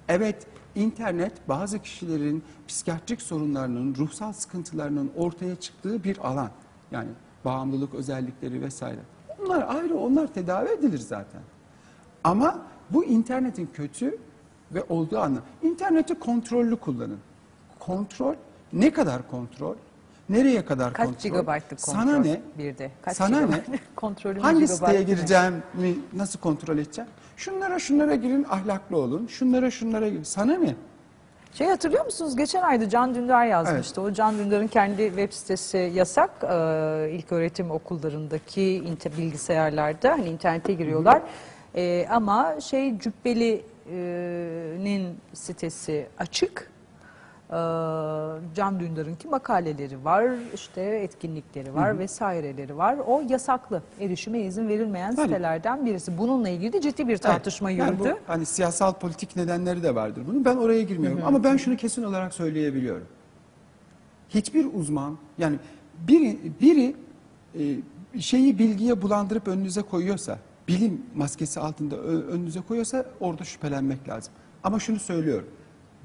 Evet, 0.07 0.47
internet 0.75 1.49
bazı 1.49 1.79
kişilerin 1.79 2.43
psikiyatrik 2.67 3.21
sorunlarının, 3.21 3.95
ruhsal 3.95 4.33
sıkıntılarının 4.33 5.11
ortaya 5.15 5.55
çıktığı 5.55 6.03
bir 6.03 6.17
alan. 6.17 6.49
Yani 6.91 7.09
bağımlılık 7.45 7.93
özellikleri 7.93 8.61
vesaire. 8.61 8.99
Onlar 9.39 9.75
ayrı, 9.75 9.97
onlar 9.97 10.33
tedavi 10.33 10.69
edilir 10.69 10.99
zaten. 10.99 11.41
Ama 12.23 12.61
bu 12.89 13.05
internetin 13.05 13.69
kötü 13.73 14.17
ve 14.71 14.83
olduğu 14.89 15.19
anla. 15.19 15.39
İnterneti 15.63 16.19
kontrollü 16.19 16.75
kullanın. 16.75 17.19
Kontrol, 17.85 18.35
ne 18.73 18.91
kadar 18.93 19.27
kontrol? 19.31 19.75
Nereye 20.29 20.65
kadar 20.65 20.93
Kaç 20.93 21.05
kontrol? 21.05 21.21
gigabaytlık 21.23 21.81
kontrol 21.81 22.01
Sana 22.03 22.17
ne? 22.17 22.41
bir 22.57 22.77
de? 22.77 22.91
Kaç 23.01 23.17
Sana 23.17 23.39
ne? 23.41 23.45
Hangi 23.95 24.15
gigabaytı 24.35 24.67
siteye 24.67 24.99
ne? 24.99 25.03
gireceğim 25.03 25.53
mi 25.73 25.95
nasıl 26.13 26.39
kontrol 26.39 26.77
edeceğim? 26.77 27.09
Şunlara 27.37 27.79
şunlara 27.79 28.15
girin 28.15 28.45
ahlaklı 28.49 28.97
olun. 28.97 29.27
Şunlara 29.27 29.71
şunlara 29.71 30.07
girin. 30.07 30.23
Sana 30.23 30.55
ne? 30.57 30.75
Şey 31.53 31.67
hatırlıyor 31.67 32.05
musunuz? 32.05 32.35
Geçen 32.35 32.61
ayda 32.61 32.89
Can 32.89 33.15
Dündar 33.15 33.45
yazmıştı. 33.45 34.01
O 34.01 34.11
Can 34.13 34.37
Dündar'ın 34.37 34.67
kendi 34.67 35.07
web 35.07 35.31
sitesi 35.31 35.91
yasak. 35.93 36.29
Ee, 36.43 36.47
ilk 37.11 37.31
öğretim 37.31 37.71
okullarındaki 37.71 38.61
inte- 38.61 39.17
bilgisayarlarda 39.17 40.11
hani 40.11 40.29
internete 40.29 40.73
giriyorlar. 40.73 41.21
Ee, 41.75 42.07
ama 42.09 42.61
şey 42.61 42.99
Cübbeli'nin 43.89 45.17
sitesi 45.33 46.07
açık. 46.17 46.72
Ee, 47.53 47.55
Can 48.55 48.79
Dündar'ınki 48.79 49.27
makaleleri 49.27 50.05
var, 50.05 50.25
işte 50.53 50.81
etkinlikleri 50.81 51.75
var 51.75 51.99
vesaireleri 51.99 52.77
var. 52.77 52.97
O 53.07 53.23
yasaklı. 53.29 53.81
Erişime 53.99 54.39
izin 54.39 54.67
verilmeyen 54.67 55.15
Tabii. 55.15 55.27
sitelerden 55.27 55.85
birisi. 55.85 56.17
Bununla 56.17 56.49
ilgili 56.49 56.73
de 56.73 56.81
ciddi 56.81 57.07
bir 57.07 57.17
tartışma 57.17 57.71
Evet, 57.71 57.79
yani 57.79 57.91
yürüdü. 57.91 58.09
bu 58.13 58.17
hani 58.27 58.45
siyasal 58.45 58.93
politik 58.93 59.35
nedenleri 59.35 59.83
de 59.83 59.95
vardır 59.95 60.23
bunun. 60.27 60.45
Ben 60.45 60.57
oraya 60.57 60.81
girmiyorum. 60.81 61.19
Ama 61.25 61.43
ben 61.43 61.57
şunu 61.57 61.77
kesin 61.77 62.03
olarak 62.03 62.33
söyleyebiliyorum. 62.33 63.07
Hiçbir 64.29 64.67
uzman 64.73 65.17
yani 65.37 65.59
biri 66.07 66.39
biri 66.61 66.95
e, 67.59 67.61
şeyi 68.21 68.59
bilgiye 68.59 69.01
bulandırıp 69.01 69.47
önünüze 69.47 69.81
koyuyorsa, 69.81 70.37
bilim 70.67 71.01
maskesi 71.15 71.59
altında 71.59 71.97
önünüze 71.97 72.61
koyuyorsa 72.61 73.05
orada 73.19 73.43
şüphelenmek 73.43 74.09
lazım. 74.09 74.33
Ama 74.63 74.79
şunu 74.79 74.99
söylüyorum. 74.99 75.47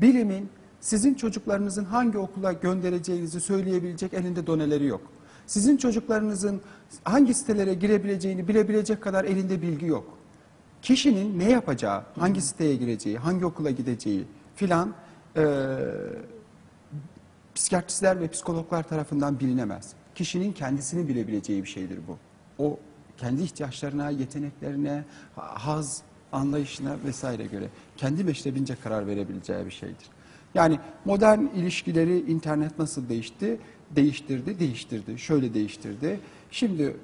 Bilimin 0.00 0.48
sizin 0.80 1.14
çocuklarınızın 1.14 1.84
hangi 1.84 2.18
okula 2.18 2.52
göndereceğinizi 2.52 3.40
söyleyebilecek 3.40 4.14
elinde 4.14 4.46
doneleri 4.46 4.86
yok. 4.86 5.00
Sizin 5.46 5.76
çocuklarınızın 5.76 6.60
hangi 7.04 7.34
sitelere 7.34 7.74
girebileceğini 7.74 8.48
bilebilecek 8.48 9.02
kadar 9.02 9.24
elinde 9.24 9.62
bilgi 9.62 9.86
yok. 9.86 10.18
Kişinin 10.82 11.38
ne 11.38 11.50
yapacağı, 11.50 12.02
hangi 12.18 12.40
siteye 12.42 12.76
gireceği, 12.76 13.18
hangi 13.18 13.44
okula 13.46 13.70
gideceği 13.70 14.24
filan 14.56 14.94
eee 15.36 15.44
psikiyatristler 17.54 18.20
ve 18.20 18.28
psikologlar 18.28 18.88
tarafından 18.88 19.40
bilinemez. 19.40 19.92
Kişinin 20.14 20.52
kendisinin 20.52 21.08
bilebileceği 21.08 21.62
bir 21.62 21.68
şeydir 21.68 21.98
bu. 22.08 22.18
O 22.64 22.78
kendi 23.16 23.42
ihtiyaçlarına, 23.42 24.10
yeteneklerine, 24.10 25.04
ha- 25.36 25.66
haz 25.66 26.02
anlayışına 26.32 26.96
vesaire 27.04 27.46
göre 27.46 27.68
kendi 27.96 28.24
meşrebince 28.24 28.76
karar 28.84 29.06
verebileceği 29.06 29.66
bir 29.66 29.70
şeydir. 29.70 30.06
Yani 30.54 30.78
modern 31.04 31.40
ilişkileri 31.40 32.20
internet 32.20 32.78
nasıl 32.78 33.08
değişti? 33.08 33.58
Değiştirdi, 33.90 34.58
değiştirdi. 34.60 35.18
Şöyle 35.18 35.54
değiştirdi. 35.54 36.20
Şimdi 36.50 36.96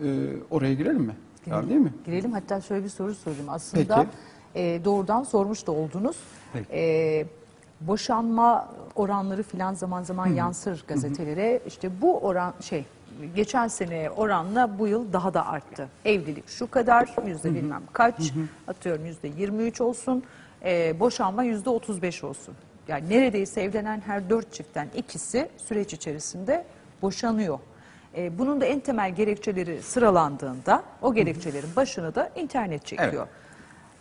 e, 0.00 0.28
oraya 0.50 0.74
girelim 0.74 1.02
mi? 1.02 1.16
Ya, 1.46 1.68
değil 1.68 1.80
mi? 1.80 1.92
Girelim 2.06 2.32
hatta 2.32 2.60
şöyle 2.60 2.84
bir 2.84 2.88
soru 2.88 3.14
sorayım. 3.14 3.48
Aslında 3.48 4.06
e, 4.54 4.80
doğrudan 4.84 5.22
sormuş 5.22 5.66
da 5.66 5.72
oldunuz. 5.72 6.16
Peki. 6.52 6.66
E, 6.72 7.26
boşanma 7.80 8.68
oranları 8.94 9.42
filan 9.42 9.74
zaman 9.74 10.02
zaman 10.02 10.26
yansır 10.26 10.84
gazetelere. 10.88 11.60
İşte 11.66 11.90
bu 12.00 12.18
oran 12.18 12.54
şey 12.60 12.84
geçen 13.36 13.68
sene 13.68 14.10
oranla 14.10 14.78
bu 14.78 14.88
yıl 14.88 15.12
daha 15.12 15.34
da 15.34 15.46
arttı. 15.46 15.88
Evlilik 16.04 16.48
şu 16.48 16.70
kadar 16.70 17.08
yüzde 17.26 17.54
bilmem 17.54 17.82
kaç 17.92 18.32
atıyorum 18.68 19.06
yüzde 19.06 19.28
23 19.28 19.80
olsun. 19.80 20.22
E, 20.64 21.00
boşanma 21.00 21.44
yüzde 21.44 21.70
35 21.70 22.24
olsun. 22.24 22.54
Yani 22.88 23.08
neredeyse 23.10 23.62
evlenen 23.62 24.02
her 24.06 24.30
dört 24.30 24.52
çiftten 24.52 24.88
ikisi 24.96 25.48
süreç 25.56 25.92
içerisinde 25.92 26.64
boşanıyor. 27.02 27.58
E, 28.16 28.38
bunun 28.38 28.60
da 28.60 28.64
en 28.64 28.80
temel 28.80 29.14
gerekçeleri 29.14 29.82
sıralandığında 29.82 30.82
o 31.02 31.14
gerekçelerin 31.14 31.76
başını 31.76 32.14
da 32.14 32.30
internet 32.36 32.86
çekiyor. 32.86 33.26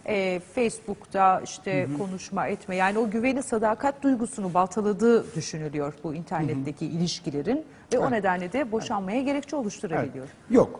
E, 0.05 0.39
Facebook'ta 0.55 1.41
işte 1.41 1.87
konuşma 1.97 2.47
etme 2.47 2.75
yani 2.75 2.97
o 2.97 3.09
güveni 3.09 3.43
sadakat 3.43 4.03
duygusunu 4.03 4.53
baltaladığı 4.53 5.35
düşünülüyor 5.35 5.93
bu 6.03 6.13
internetteki 6.13 6.85
ilişkilerin 6.85 7.65
ve 7.93 7.99
o 7.99 8.11
nedenle 8.11 8.53
de 8.53 8.71
boşanmaya 8.71 9.21
gerekçe 9.21 9.55
Evet. 9.55 9.63
oluşturabiliyor. 9.63 10.27
Yok. 10.49 10.79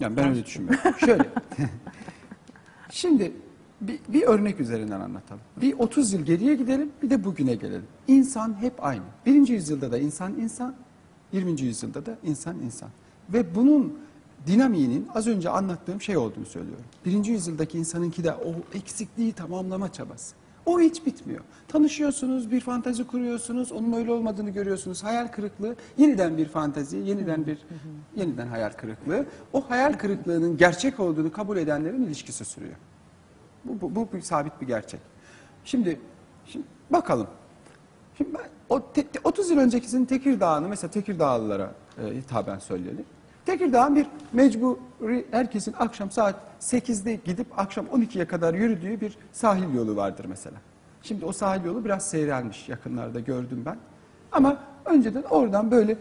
Yani 0.00 0.16
ben 0.16 0.28
öyle 0.28 0.44
düşünmüyorum. 0.44 0.94
Şöyle. 0.98 1.24
Şimdi 2.90 3.32
bir, 3.80 4.00
bir 4.08 4.22
örnek 4.22 4.60
üzerinden 4.60 5.00
anlatalım. 5.00 5.42
Bir 5.56 5.78
30 5.78 6.12
yıl 6.12 6.20
geriye 6.22 6.54
gidelim, 6.54 6.92
bir 7.02 7.10
de 7.10 7.24
bugüne 7.24 7.54
gelelim. 7.54 7.86
İnsan 8.08 8.60
hep 8.60 8.84
aynı. 8.84 9.02
Birinci 9.26 9.52
yüzyılda 9.52 9.92
da 9.92 9.98
insan 9.98 10.34
insan, 10.34 10.74
20. 11.32 11.60
yüzyılda 11.60 12.06
da 12.06 12.18
insan 12.22 12.58
insan. 12.60 12.88
Ve 13.32 13.54
bunun 13.54 13.98
dinamiğinin 14.46 15.08
az 15.14 15.26
önce 15.26 15.50
anlattığım 15.50 16.00
şey 16.00 16.16
olduğunu 16.16 16.46
söylüyorum. 16.46 16.84
Birinci 17.04 17.32
yüzyıldaki 17.32 17.78
insanınki 17.78 18.24
de 18.24 18.32
o 18.32 18.76
eksikliği 18.78 19.32
tamamlama 19.32 19.92
çabası. 19.92 20.34
O 20.66 20.80
hiç 20.80 21.06
bitmiyor. 21.06 21.40
Tanışıyorsunuz, 21.68 22.50
bir 22.50 22.60
fantazi 22.60 23.06
kuruyorsunuz, 23.06 23.72
onun 23.72 23.92
öyle 23.92 24.12
olmadığını 24.12 24.50
görüyorsunuz. 24.50 25.04
Hayal 25.04 25.28
kırıklığı, 25.28 25.76
yeniden 25.98 26.36
bir 26.36 26.48
fantazi, 26.48 26.96
yeniden 26.96 27.46
bir 27.46 27.58
yeniden 28.16 28.46
hayal 28.46 28.70
kırıklığı. 28.70 29.26
O 29.52 29.70
hayal 29.70 29.92
kırıklığının 29.92 30.56
gerçek 30.56 31.00
olduğunu 31.00 31.32
kabul 31.32 31.56
edenlerin 31.56 32.02
ilişkisi 32.02 32.44
sürüyor. 32.44 32.74
Bu, 33.64 33.80
bu, 33.80 33.94
bu 33.94 34.08
bir 34.12 34.20
sabit 34.20 34.60
bir 34.60 34.66
gerçek. 34.66 35.00
Şimdi, 35.64 36.00
şimdi 36.46 36.66
bakalım. 36.90 37.26
Şimdi 38.18 38.34
ben, 38.34 38.44
o 38.68 38.92
te- 38.92 39.06
te- 39.06 39.20
30 39.24 39.50
yıl 39.50 39.58
öncekisinin 39.58 40.04
Tekirdağ'ını 40.04 40.68
mesela 40.68 40.90
Tekirdağlılara 40.90 41.70
e, 41.98 42.14
hitaben 42.14 42.58
söyleyelim. 42.58 43.04
Tekirdağ'ın 43.46 43.96
bir 43.96 44.06
mecburi 44.32 45.26
herkesin 45.30 45.74
akşam 45.78 46.10
saat 46.10 46.34
8'de 46.60 47.14
gidip 47.24 47.58
akşam 47.58 47.86
12'ye 47.86 48.26
kadar 48.26 48.54
yürüdüğü 48.54 49.00
bir 49.00 49.18
sahil 49.32 49.74
yolu 49.74 49.96
vardır 49.96 50.26
mesela. 50.28 50.56
Şimdi 51.02 51.24
o 51.24 51.32
sahil 51.32 51.64
yolu 51.64 51.84
biraz 51.84 52.10
seyrelmiş 52.10 52.68
yakınlarda 52.68 53.20
gördüm 53.20 53.62
ben. 53.66 53.76
Ama 54.32 54.56
önceden 54.84 55.22
oradan 55.22 55.70
böyle 55.70 55.96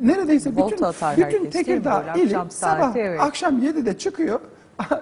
neredeyse 0.00 0.56
bütün, 0.56 0.70
bütün 0.70 0.84
herkes? 0.84 1.50
Tekirdağ 1.50 2.14
ili 2.16 2.24
akşam 2.24 2.50
sabah 2.50 2.96
evet. 2.96 3.20
akşam 3.20 3.62
7'de 3.62 3.98
çıkıyor. 3.98 4.40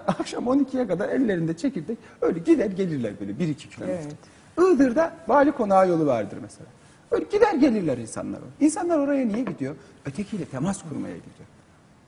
Akşam 0.07 0.45
12'ye 0.45 0.87
kadar 0.87 1.09
ellerinde 1.09 1.57
çekirdek 1.57 1.99
öyle 2.21 2.39
gider 2.39 2.71
gelirler 2.71 3.13
böyle 3.21 3.33
1-2 3.33 3.55
kilometre. 3.55 4.03
Evet. 4.03 4.75
Iğdır'da 4.75 5.13
vali 5.29 5.53
konağı 5.53 5.89
yolu 5.89 6.07
vardır 6.07 6.39
mesela. 6.43 6.67
Öyle 7.11 7.25
gider 7.25 7.55
gelirler 7.55 7.99
insanlar. 7.99 8.41
İnsanlar 8.61 8.99
oraya 8.99 9.27
niye 9.27 9.45
gidiyor? 9.45 9.77
Ötekiyle 10.05 10.45
temas 10.45 10.83
kurmaya 10.83 11.17
gidiyor. 11.17 11.49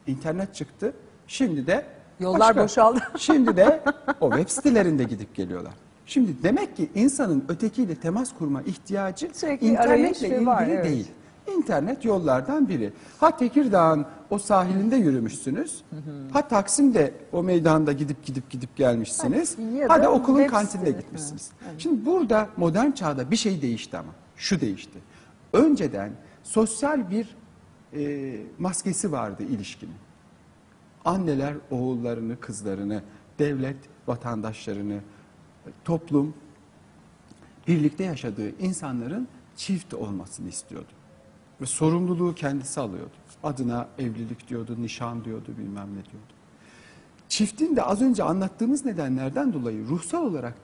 İnternet 0.07 0.55
çıktı. 0.55 0.93
Şimdi 1.27 1.67
de 1.67 1.85
Yollar 2.21 2.57
boşaldı. 2.57 3.01
Şimdi 3.19 3.57
de 3.57 3.83
o 4.21 4.31
web 4.31 4.49
sitelerinde 4.49 5.05
gidip 5.05 5.35
geliyorlar. 5.35 5.73
Şimdi 6.07 6.43
demek 6.43 6.77
ki 6.77 6.91
insanın 6.95 7.45
ötekiyle 7.49 7.95
temas 7.95 8.35
kurma 8.39 8.63
ihtiyacı 8.63 9.31
Sürekli 9.33 9.67
internetle 9.67 10.29
ilgili 10.29 10.47
var, 10.47 10.67
evet. 10.71 10.85
değil. 10.85 11.07
İnternet 11.47 12.05
yollardan 12.05 12.69
biri. 12.69 12.93
Ha 13.21 13.37
Tekirdağ'ın 13.37 14.07
o 14.31 14.39
sahilinde 14.39 14.97
yürümüşsünüz. 14.97 15.83
Ha 16.33 16.49
Taksim'de 16.49 17.15
o 17.33 17.43
meydanda 17.43 17.93
gidip 17.93 18.25
gidip 18.25 18.51
gidip 18.51 18.77
gelmişsiniz. 18.77 19.57
Ya 19.75 19.89
Ha 19.89 20.03
da 20.03 20.13
okulun 20.13 20.39
web 20.43 20.67
sitesi. 20.67 20.97
gitmişsiniz. 20.97 21.51
Şimdi 21.79 22.07
burada 22.07 22.49
modern 22.57 22.91
çağda 22.91 23.31
bir 23.31 23.37
şey 23.37 23.63
değişti 23.63 23.97
ama. 23.99 24.13
Şu 24.37 24.61
değişti. 24.61 24.99
Önceden 25.53 26.11
sosyal 26.43 27.11
bir 27.11 27.37
e, 27.97 28.37
maskesi 28.59 29.13
vardı 29.13 29.43
ilişkinin. 29.43 29.95
Anneler 31.05 31.55
oğullarını, 31.71 32.41
kızlarını, 32.41 33.03
devlet 33.39 33.77
vatandaşlarını, 34.07 34.99
toplum 35.85 36.35
birlikte 37.69 38.05
yaşadığı 38.05 38.59
insanların 38.59 39.29
çift 39.57 39.95
olmasını 39.95 40.49
istiyordu. 40.49 40.93
Ve 41.63 41.67
sorumluluğu 41.67 42.35
kendisi 42.35 42.81
alıyordu. 42.81 43.11
Adına 43.43 43.89
evlilik 43.99 44.49
diyordu, 44.49 44.77
nişan 44.81 45.25
diyordu, 45.25 45.55
bilmem 45.59 45.89
ne 45.91 46.05
diyordu. 46.05 46.33
Çiftin 47.29 47.77
de 47.77 47.83
az 47.83 48.03
önce 48.03 48.23
anlattığımız 48.23 48.85
nedenlerden 48.85 49.53
dolayı 49.53 49.87
ruhsal 49.87 50.25
olarak 50.25 50.55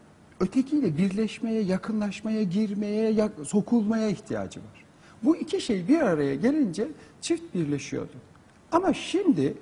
ötekiyle 0.40 0.96
birleşmeye, 0.98 1.62
yakınlaşmaya, 1.62 2.42
girmeye, 2.42 3.10
yak- 3.10 3.32
sokulmaya 3.44 4.08
ihtiyacı 4.08 4.60
var. 4.60 4.84
Bu 5.22 5.36
iki 5.36 5.60
şey 5.60 5.88
bir 5.88 6.00
araya 6.00 6.34
gelince 6.34 6.88
çift 7.20 7.54
birleşiyordu. 7.54 8.12
Ama 8.72 8.94
şimdi 8.94 9.54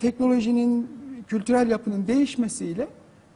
teknolojinin, 0.00 0.90
kültürel 1.26 1.70
yapının 1.70 2.06
değişmesiyle 2.06 2.88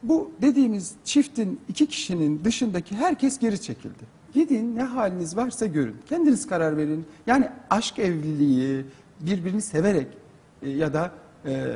bu 0.03 0.33
dediğimiz 0.43 0.95
çiftin 1.05 1.61
iki 1.69 1.87
kişinin 1.87 2.45
dışındaki 2.45 2.97
herkes 2.97 3.39
geri 3.39 3.63
çekildi. 3.63 4.18
Gidin 4.35 4.77
ne 4.77 4.83
haliniz 4.83 5.37
varsa 5.37 5.67
görün. 5.67 5.97
Kendiniz 6.09 6.47
karar 6.47 6.77
verin. 6.77 7.07
Yani 7.27 7.49
aşk 7.71 7.99
evliliği 7.99 8.85
birbirini 9.21 9.63
severek 9.63 10.07
e, 10.63 10.71
ya 10.71 10.93
da 10.93 11.11
e, 11.47 11.67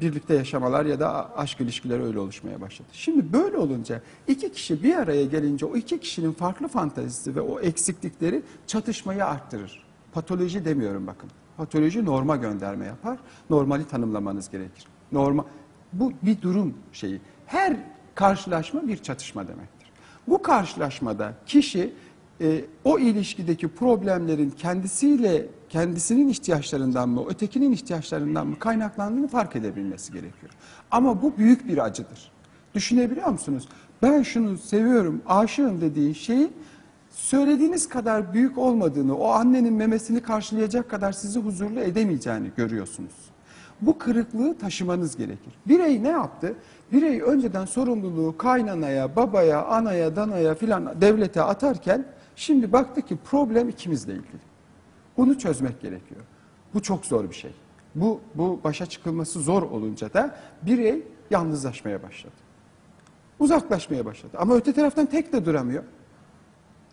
birlikte 0.00 0.34
yaşamalar 0.34 0.84
ya 0.86 1.00
da 1.00 1.36
aşk 1.36 1.60
ilişkileri 1.60 2.02
öyle 2.02 2.18
oluşmaya 2.18 2.60
başladı. 2.60 2.88
Şimdi 2.92 3.32
böyle 3.32 3.56
olunca 3.56 4.00
iki 4.28 4.52
kişi 4.52 4.82
bir 4.82 4.96
araya 4.96 5.24
gelince 5.24 5.66
o 5.66 5.76
iki 5.76 6.00
kişinin 6.00 6.32
farklı 6.32 6.68
fantezisi 6.68 7.36
ve 7.36 7.40
o 7.40 7.60
eksiklikleri 7.60 8.42
çatışmayı 8.66 9.26
arttırır. 9.26 9.84
Patoloji 10.12 10.64
demiyorum 10.64 11.06
bakın. 11.06 11.30
Patoloji 11.56 12.04
norma 12.04 12.36
gönderme 12.36 12.86
yapar. 12.86 13.18
Normali 13.50 13.84
tanımlamanız 13.84 14.50
gerekir. 14.50 14.86
Norma 15.12 15.44
bu 15.92 16.12
bir 16.22 16.42
durum 16.42 16.74
şeyi. 16.92 17.20
Her 17.46 17.76
karşılaşma 18.14 18.88
bir 18.88 18.96
çatışma 18.96 19.48
demektir. 19.48 19.79
Bu 20.30 20.42
karşılaşmada 20.42 21.32
kişi 21.46 21.92
e, 22.40 22.64
o 22.84 22.98
ilişkideki 22.98 23.68
problemlerin 23.68 24.50
kendisiyle 24.50 25.46
kendisinin 25.68 26.28
ihtiyaçlarından 26.28 27.08
mı, 27.08 27.24
ötekinin 27.28 27.72
ihtiyaçlarından 27.72 28.46
mı 28.46 28.58
kaynaklandığını 28.58 29.28
fark 29.28 29.56
edebilmesi 29.56 30.12
gerekiyor. 30.12 30.52
Ama 30.90 31.22
bu 31.22 31.36
büyük 31.36 31.68
bir 31.68 31.84
acıdır. 31.84 32.32
Düşünebiliyor 32.74 33.28
musunuz? 33.28 33.68
Ben 34.02 34.22
şunu 34.22 34.58
seviyorum, 34.58 35.22
aşığım 35.26 35.80
dediğin 35.80 36.12
şeyi 36.12 36.50
söylediğiniz 37.10 37.88
kadar 37.88 38.34
büyük 38.34 38.58
olmadığını, 38.58 39.16
o 39.16 39.28
annenin 39.28 39.74
memesini 39.74 40.22
karşılayacak 40.22 40.90
kadar 40.90 41.12
sizi 41.12 41.40
huzurlu 41.40 41.80
edemeyeceğini 41.80 42.50
görüyorsunuz. 42.56 43.14
Bu 43.80 43.98
kırıklığı 43.98 44.58
taşımanız 44.58 45.16
gerekir. 45.16 45.54
Birey 45.66 46.02
ne 46.02 46.08
yaptı? 46.08 46.54
Birey 46.92 47.22
önceden 47.22 47.64
sorumluluğu 47.64 48.36
kaynanaya, 48.38 49.16
babaya, 49.16 49.64
anaya, 49.66 50.16
danaya 50.16 50.54
filan 50.54 51.00
devlete 51.00 51.42
atarken 51.42 52.04
şimdi 52.36 52.72
baktı 52.72 53.02
ki 53.02 53.16
problem 53.24 53.68
ikimizle 53.68 54.12
ilgili. 54.12 54.40
Bunu 55.16 55.38
çözmek 55.38 55.80
gerekiyor. 55.80 56.20
Bu 56.74 56.82
çok 56.82 57.06
zor 57.06 57.30
bir 57.30 57.34
şey. 57.34 57.52
Bu, 57.94 58.20
bu 58.34 58.60
başa 58.64 58.86
çıkılması 58.86 59.40
zor 59.40 59.62
olunca 59.62 60.12
da 60.12 60.36
birey 60.62 61.02
yalnızlaşmaya 61.30 62.02
başladı. 62.02 62.34
Uzaklaşmaya 63.38 64.04
başladı. 64.04 64.36
Ama 64.38 64.54
öte 64.54 64.72
taraftan 64.72 65.06
tek 65.06 65.32
de 65.32 65.44
duramıyor. 65.44 65.82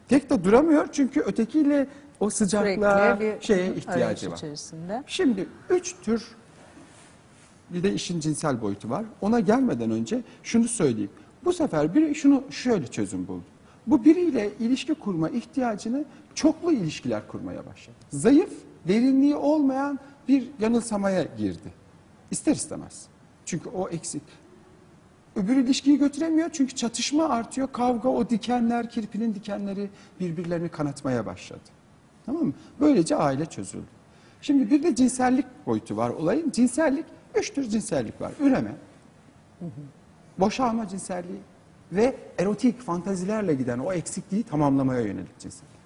Tek 0.08 0.30
de 0.30 0.44
duramıyor 0.44 0.88
çünkü 0.92 1.22
ötekiyle 1.22 1.88
o 2.20 2.30
sıcaklığa, 2.30 3.20
şeye 3.40 3.76
ihtiyacı 3.76 4.32
var. 4.32 4.36
içerisinde. 4.38 5.04
Şimdi 5.08 5.48
üç 5.70 5.96
tür 6.02 6.28
bir 7.70 7.84
de 7.84 7.94
işin 7.94 8.20
cinsel 8.20 8.62
boyutu 8.62 8.90
var. 8.90 9.06
Ona 9.22 9.40
gelmeden 9.40 9.92
önce 9.92 10.22
şunu 10.44 10.68
söyleyeyim. 10.68 11.12
Bu 11.46 11.54
sefer 11.54 11.96
biri 11.96 12.16
şunu 12.16 12.44
şöyle 12.50 12.88
çözüm 12.88 13.28
buldu. 13.28 13.44
Bu 13.88 14.06
biriyle 14.06 14.50
ilişki 14.60 14.94
kurma 14.94 15.30
ihtiyacını 15.30 16.06
çoklu 16.36 16.72
ilişkiler 16.72 17.28
kurmaya 17.28 17.66
başladı. 17.66 17.96
Zayıf, 18.10 18.52
derinliği 18.88 19.36
olmayan 19.36 20.00
bir 20.28 20.50
yanılsamaya 20.60 21.24
girdi. 21.24 21.74
İster 22.32 22.56
istemez. 22.56 23.06
Çünkü 23.46 23.70
o 23.70 23.90
eksik. 23.90 24.22
Öbür 25.36 25.56
ilişkiyi 25.56 25.98
götüremiyor 25.98 26.50
çünkü 26.54 26.76
çatışma 26.76 27.30
artıyor. 27.30 27.68
Kavga, 27.72 28.10
o 28.10 28.30
dikenler, 28.30 28.90
kirpinin 28.90 29.36
dikenleri 29.36 29.90
birbirlerini 30.20 30.70
kanatmaya 30.70 31.26
başladı. 31.26 31.70
Tamam 32.26 32.44
mı? 32.44 32.54
Böylece 32.80 33.16
aile 33.16 33.46
çözüldü. 33.46 33.86
Şimdi 34.42 34.72
bir 34.72 34.84
de 34.84 34.96
cinsellik 34.96 35.46
boyutu 35.66 35.98
var 35.98 36.10
olayın. 36.10 36.52
Cinsellik, 36.52 37.06
üç 37.38 37.54
tür 37.54 37.64
cinsellik 37.64 38.22
var. 38.22 38.32
Üreme, 38.40 38.72
boşalma 40.40 40.88
cinselliği 40.88 41.40
ve 41.92 42.16
erotik 42.38 42.82
fantazilerle 42.82 43.54
giden 43.54 43.80
o 43.80 43.94
eksikliği 43.94 44.44
tamamlamaya 44.44 45.02
yönelik 45.02 45.40
cinsellik. 45.40 45.78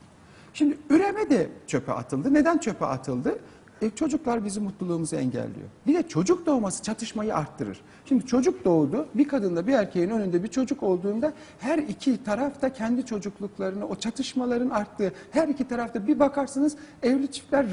Şimdi 0.54 0.78
üreme 0.90 1.30
de 1.30 1.50
çöpe 1.68 1.92
atıldı. 1.92 2.34
Neden 2.34 2.58
çöpe 2.58 2.86
atıldı? 2.86 3.40
E, 3.82 3.90
çocuklar 3.90 4.46
bizim 4.46 4.64
mutluluğumuzu 4.64 5.16
engelliyor. 5.16 5.68
Bir 5.88 5.94
de 5.94 6.08
çocuk 6.08 6.46
doğması 6.46 6.84
çatışmayı 6.84 7.36
arttırır. 7.36 7.82
Şimdi 8.06 8.26
çocuk 8.26 8.66
doğdu, 8.66 9.08
bir 9.14 9.28
kadınla 9.28 9.68
bir 9.68 9.74
erkeğin 9.74 10.10
önünde 10.10 10.44
bir 10.44 10.48
çocuk 10.48 10.84
olduğunda 10.84 11.34
her 11.60 11.78
iki 11.78 12.24
taraf 12.24 12.62
da 12.62 12.74
kendi 12.74 13.06
çocukluklarını, 13.06 13.88
o 13.88 13.96
çatışmaların 13.96 14.70
arttığı, 14.70 15.14
her 15.32 15.48
iki 15.48 15.68
tarafta 15.68 16.08
bir 16.08 16.20
bakarsınız 16.20 16.76
evli 17.04 17.32
çiftler 17.32 17.66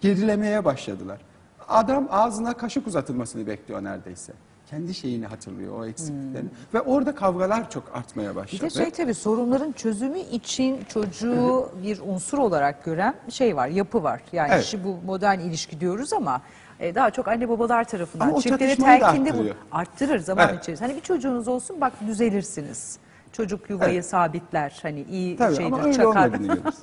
gerilemeye 0.00 0.64
başladılar. 0.64 1.20
Adam 1.68 2.08
ağzına 2.10 2.52
kaşık 2.54 2.86
uzatılmasını 2.86 3.46
bekliyor 3.46 3.84
neredeyse. 3.84 4.32
Kendi 4.70 4.94
şeyini 4.94 5.26
hatırlıyor 5.26 5.78
o 5.80 5.86
eksikliklerini. 5.86 6.48
Ve 6.74 6.80
orada 6.80 7.14
kavgalar 7.14 7.70
çok 7.70 7.82
artmaya 7.94 8.30
Bir 8.30 8.36
başladı. 8.36 8.62
de 8.64 8.70
şey 8.70 8.90
tabii 8.90 9.14
sorunların 9.14 9.72
çözümü 9.72 10.18
için 10.18 10.84
çocuğu 10.88 11.68
bir 11.82 12.00
unsur 12.06 12.38
olarak 12.38 12.84
gören 12.84 13.14
şey 13.28 13.56
var, 13.56 13.68
yapı 13.68 14.02
var. 14.02 14.20
Yani 14.32 14.50
Evet. 14.52 14.64
işi 14.64 14.84
bu 14.84 14.96
modern 15.06 15.38
ilişki 15.38 15.80
diyoruz 15.80 16.12
ama 16.12 16.40
e, 16.80 16.94
daha 16.94 17.10
çok 17.10 17.28
anne 17.28 17.48
babalar 17.48 17.84
tarafından 17.84 18.28
Ama 18.28 18.40
çiftlere 18.40 18.76
telkinde 18.76 19.38
bu 19.38 19.44
arttırır 19.72 20.18
zaman 20.18 20.48
Evet. 20.48 20.62
içerisinde. 20.62 20.88
Hani 20.88 20.96
bir 20.96 21.02
çocuğunuz 21.04 21.48
olsun 21.48 21.80
bak 21.80 21.92
düzelirsiniz. 22.06 22.98
Çocuk 23.32 23.70
yuvayı 23.70 23.94
Evet. 23.94 24.06
sabitler. 24.06 24.78
Hani 24.82 25.02
iyi 25.02 25.36
Tabii, 25.36 25.56
şeydir, 25.56 25.92
çakar 25.92 26.30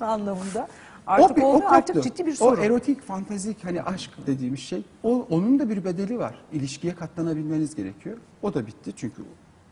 anlamında. 0.00 0.68
Artık 1.06 1.36
bir- 1.36 1.42
olmuyor, 1.42 1.70
artık 1.72 1.96
koptu. 1.96 2.08
ciddi 2.10 2.26
bir 2.26 2.32
O 2.32 2.36
sorun. 2.36 2.62
erotik, 2.62 3.02
fantazik 3.02 3.64
hani 3.64 3.82
aşk 3.82 4.10
dediğimiz 4.26 4.60
şey, 4.60 4.82
o, 5.02 5.26
onun 5.30 5.58
da 5.58 5.68
bir 5.70 5.84
bedeli 5.84 6.18
var. 6.18 6.34
İlişkiye 6.52 6.94
katlanabilmeniz 6.94 7.74
gerekiyor. 7.74 8.16
O 8.42 8.54
da 8.54 8.66
bitti 8.66 8.92
çünkü 8.96 9.22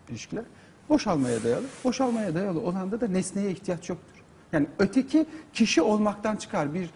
ilişkiler 0.08 0.44
boşalmaya 0.88 1.44
dayalı. 1.44 1.64
Boşalmaya 1.84 2.34
dayalı 2.34 2.60
olanda 2.60 3.00
da 3.00 3.08
nesneye 3.08 3.50
ihtiyaç 3.50 3.88
yoktur. 3.88 4.24
Yani 4.52 4.66
öteki 4.78 5.26
kişi 5.52 5.82
olmaktan 5.82 6.36
çıkar 6.36 6.74
bir 6.74 6.90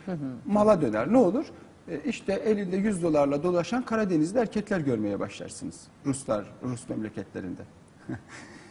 mala 0.47 0.81
döner. 0.83 1.13
Ne 1.13 1.17
olur? 1.17 1.45
E, 1.89 2.01
işte 2.01 2.33
elinde 2.33 2.77
100 2.77 3.03
dolarla 3.03 3.43
dolaşan 3.43 3.83
Karadenizli 3.83 4.39
erkekler 4.39 4.81
görmeye 4.81 5.21
başlarsınız. 5.21 5.81
Ruslar, 6.07 6.45
Rus 6.63 6.89
memleketlerinde. 6.89 7.63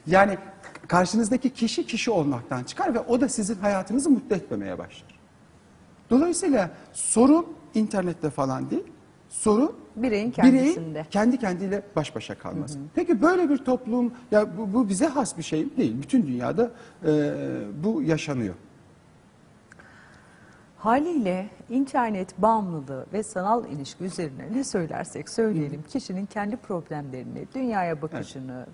yani 0.07 0.37
karşınızdaki 0.87 1.49
kişi 1.49 1.85
kişi 1.85 2.11
olmaktan 2.11 2.63
çıkar 2.63 2.93
ve 2.93 2.99
o 2.99 3.21
da 3.21 3.29
sizin 3.29 3.55
hayatınızı 3.55 4.09
mutlu 4.09 4.35
etmemeye 4.35 4.77
başlar. 4.77 5.10
Dolayısıyla 6.11 6.69
sorun 6.93 7.45
internette 7.75 8.29
falan 8.29 8.69
değil. 8.69 8.83
Sorun 9.29 9.73
Bireyin 9.95 10.11
bireyin 10.11 10.31
kendisinde. 10.31 11.05
kendi 11.11 11.37
kendiyle 11.37 11.81
baş 11.95 12.15
başa 12.15 12.37
kalması. 12.37 12.79
Peki 12.95 13.21
böyle 13.21 13.49
bir 13.49 13.57
toplum 13.57 14.13
ya 14.31 14.57
bu, 14.57 14.73
bu 14.73 14.89
bize 14.89 15.07
has 15.07 15.37
bir 15.37 15.43
şey 15.43 15.77
değil. 15.77 15.95
Bütün 16.01 16.27
dünyada 16.27 16.71
e, 17.05 17.31
bu 17.83 18.01
yaşanıyor. 18.01 18.55
Haliyle 20.77 21.49
internet 21.69 22.41
bağımlılığı 22.41 23.05
ve 23.13 23.23
sanal 23.23 23.65
ilişki 23.65 24.03
üzerine 24.03 24.47
ne 24.53 24.63
söylersek 24.63 25.29
söyleyelim 25.29 25.83
kişinin 25.89 26.25
kendi 26.25 26.55
problemlerini, 26.57 27.45
dünyaya 27.55 28.01
bakışını, 28.01 28.65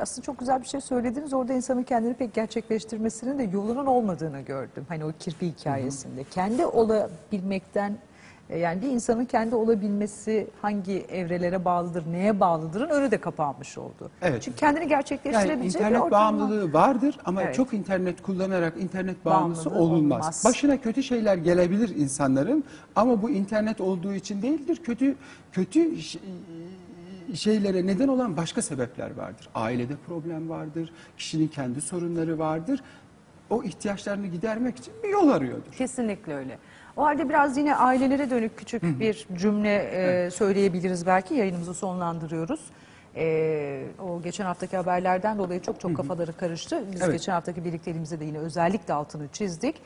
aslında 0.00 0.24
çok 0.24 0.38
güzel 0.38 0.62
bir 0.62 0.66
şey 0.66 0.80
söylediniz. 0.80 1.34
Orada 1.34 1.52
insanın 1.52 1.82
kendini 1.82 2.14
pek 2.14 2.34
gerçekleştirmesinin 2.34 3.38
de 3.38 3.42
yolunun 3.42 3.86
olmadığını 3.86 4.40
gördüm. 4.40 4.84
Hani 4.88 5.04
o 5.04 5.12
kirpi 5.18 5.46
hikayesinde. 5.46 6.24
Kendi 6.24 6.66
olabilmekten 6.66 7.98
e, 8.50 8.58
yani 8.58 8.82
bir 8.82 8.88
insanın 8.88 9.24
kendi 9.24 9.54
olabilmesi 9.54 10.46
hangi 10.62 10.92
evrelere 10.92 11.64
bağlıdır, 11.64 12.04
neye 12.12 12.40
bağlıdırın 12.40 12.88
önü 12.88 13.10
de 13.10 13.18
kapanmış 13.20 13.78
oldu. 13.78 14.10
Evet. 14.22 14.42
Çünkü 14.42 14.58
kendini 14.58 14.80
Yani 14.80 14.88
gerçekleştirebilecek 14.88 15.80
bir 15.80 15.86
internet 15.86 16.00
ortam 16.02 16.10
var. 16.12 16.40
bağımlılığı 16.40 16.72
vardır 16.72 17.18
ama 17.24 17.42
Evet. 17.42 17.54
çok 17.54 17.72
internet 17.74 18.22
kullanarak 18.22 18.74
internet 18.80 19.24
bağımlısı 19.24 19.64
Bağımlılığı 19.70 19.84
olunmaz. 19.84 20.20
olmaz. 20.20 20.42
Başına 20.44 20.80
kötü 20.80 21.02
şeyler 21.02 21.36
gelebilir 21.36 21.96
insanların 21.96 22.64
ama 22.96 23.22
bu 23.22 23.30
internet 23.30 23.80
olduğu 23.80 24.14
için 24.14 24.42
değildir. 24.42 24.80
Kötü 24.84 25.16
kötü 25.52 25.96
ş- 26.02 26.18
şeylere 27.34 27.86
neden 27.86 28.08
olan 28.08 28.36
başka 28.36 28.62
sebepler 28.62 29.16
vardır. 29.16 29.48
Ailede 29.54 29.94
problem 30.06 30.48
vardır, 30.48 30.92
kişinin 31.18 31.48
kendi 31.48 31.80
sorunları 31.80 32.38
vardır. 32.38 32.80
O 33.50 33.62
ihtiyaçlarını 33.62 34.26
gidermek 34.26 34.76
için 34.76 34.94
bir 35.04 35.08
yol 35.08 35.28
arıyordur. 35.28 35.72
Kesinlikle 35.72 36.34
öyle. 36.34 36.58
O 36.96 37.02
halde 37.04 37.28
biraz 37.28 37.56
yine 37.56 37.74
ailelere 37.76 38.30
dönük 38.30 38.56
küçük 38.56 39.00
bir 39.00 39.26
cümle 39.36 39.74
e, 39.76 40.30
söyleyebiliriz 40.30 41.06
belki. 41.06 41.34
Yayınımızı 41.34 41.74
sonlandırıyoruz. 41.74 42.60
E, 43.16 43.84
o 44.02 44.22
geçen 44.22 44.44
haftaki 44.44 44.76
haberlerden 44.76 45.38
dolayı 45.38 45.62
çok 45.62 45.80
çok 45.80 45.96
kafaları 45.96 46.32
karıştı. 46.32 46.84
Biz 46.92 47.02
Evet. 47.02 47.12
geçen 47.12 47.32
haftaki 47.32 47.64
birlikteliğimizde 47.64 48.20
de 48.20 48.24
yine 48.24 48.38
özellikle 48.38 48.94
altını 48.94 49.28
çizdik. 49.28 49.76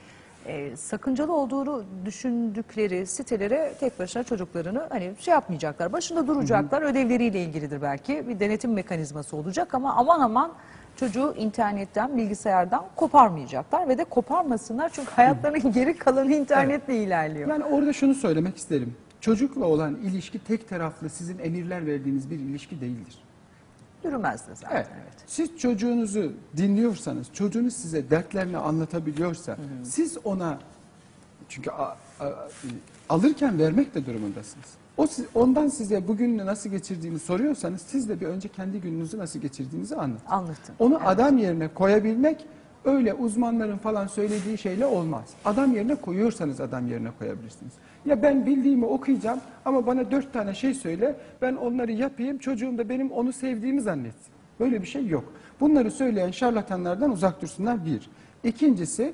E, 0.47 0.77
sakıncalı 0.77 1.33
olduğunu 1.33 1.85
düşündükleri 2.05 3.07
sitelere 3.07 3.73
tek 3.81 3.99
başına 3.99 4.23
çocuklarını 4.23 4.87
hani 4.91 5.13
şey 5.19 5.33
yapmayacaklar. 5.35 5.93
Başında 5.93 6.27
duracaklar. 6.27 6.83
Ödevleriyle 6.83 7.43
ilgilidir 7.43 7.83
belki. 7.83 8.29
Bir 8.29 8.41
denetim 8.41 8.73
mekanizması 8.73 9.37
olacak 9.37 9.75
ama 9.75 9.95
aman 9.95 10.21
aman 10.21 10.53
çocuğu 10.97 11.35
internetten, 11.39 12.17
bilgisayardan 12.17 12.85
koparmayacaklar 12.97 13.89
ve 13.89 13.99
de 13.99 14.05
koparmasınlar 14.05 14.91
çünkü 14.93 15.11
hayatlarının 15.11 15.73
geri 15.73 15.97
kalanı 15.97 16.35
internetle 16.35 16.97
ilerliyor. 16.97 17.49
Yani 17.49 17.65
orada 17.65 17.93
şunu 17.93 18.15
söylemek 18.15 18.57
isterim. 18.57 18.97
Çocukla 19.21 19.67
olan 19.67 19.95
ilişki 19.95 20.39
tek 20.39 20.69
taraflı 20.69 21.11
sizin 21.11 21.39
emirler 21.39 21.87
verdiğiniz 21.87 22.31
bir 22.31 22.39
ilişki 22.39 22.81
değildir. 22.81 23.19
Yürümez 24.05 24.49
de 24.49 24.55
zaten. 24.55 24.77
Evet. 24.77 24.87
Evet. 25.03 25.13
Siz 25.27 25.59
çocuğunuzu 25.59 26.33
dinliyorsanız, 26.57 27.27
çocuğunuz 27.33 27.75
size 27.75 28.11
dertlerini 28.11 28.57
anlatabiliyorsa, 28.59 29.57
siz 29.85 30.19
ona 30.25 30.59
çünkü 31.49 31.71
a- 31.71 31.97
a- 32.21 32.49
alırken 33.09 33.59
vermek 33.59 33.95
de 33.95 34.07
durumundasınız. 34.07 34.67
O 34.97 35.07
ondan 35.35 35.69
size 35.69 36.09
bugününü 36.09 36.47
nasıl 36.47 36.71
geçirdiğini 36.71 37.19
soruyorsanız 37.19 37.83
siz 37.83 38.09
de 38.09 38.21
bir 38.21 38.27
önce 38.27 38.49
kendi 38.49 38.81
gününüzü 38.81 39.19
nasıl 39.19 39.39
geçirdiğinizi 39.39 39.97
anlatın. 39.97 40.27
Anlatın. 40.29 40.75
Onu 40.79 40.95
Evet. 40.99 41.09
adam 41.09 41.39
yerine 41.39 41.69
koyabilmek 41.75 42.47
öyle 42.85 43.15
uzmanların 43.15 43.79
falan 43.79 44.07
söylediği 44.07 44.59
şeyle 44.59 44.87
olmaz. 44.87 45.25
Adam 45.45 45.75
yerine 45.75 45.95
koyuyorsanız 45.95 46.61
adam 46.61 46.89
yerine 46.89 47.09
koyabilirsiniz. 47.19 47.73
Ya 48.07 48.23
ben 48.23 48.47
bildiğimi 48.47 48.85
okuyacağım 48.85 49.41
ama 49.65 49.87
bana 49.87 50.11
dört 50.11 50.33
tane 50.33 50.55
şey 50.55 50.75
söyle 50.75 51.17
ben 51.43 51.55
onları 51.55 51.93
yapayım 51.93 52.39
çocuğum 52.39 52.79
da 52.79 52.89
benim 52.89 53.11
onu 53.11 53.33
sevdiğimi 53.33 53.81
zannetsin. 53.81 54.33
Böyle 54.61 54.83
bir 54.83 54.87
şey 54.87 55.07
yok. 55.07 55.25
Bunları 55.61 55.91
söyleyen 55.91 56.31
şarlatanlardan 56.31 57.11
uzak 57.11 57.43
dursunlar 57.43 57.87
bir. 57.87 58.11
İkincisi 58.45 59.13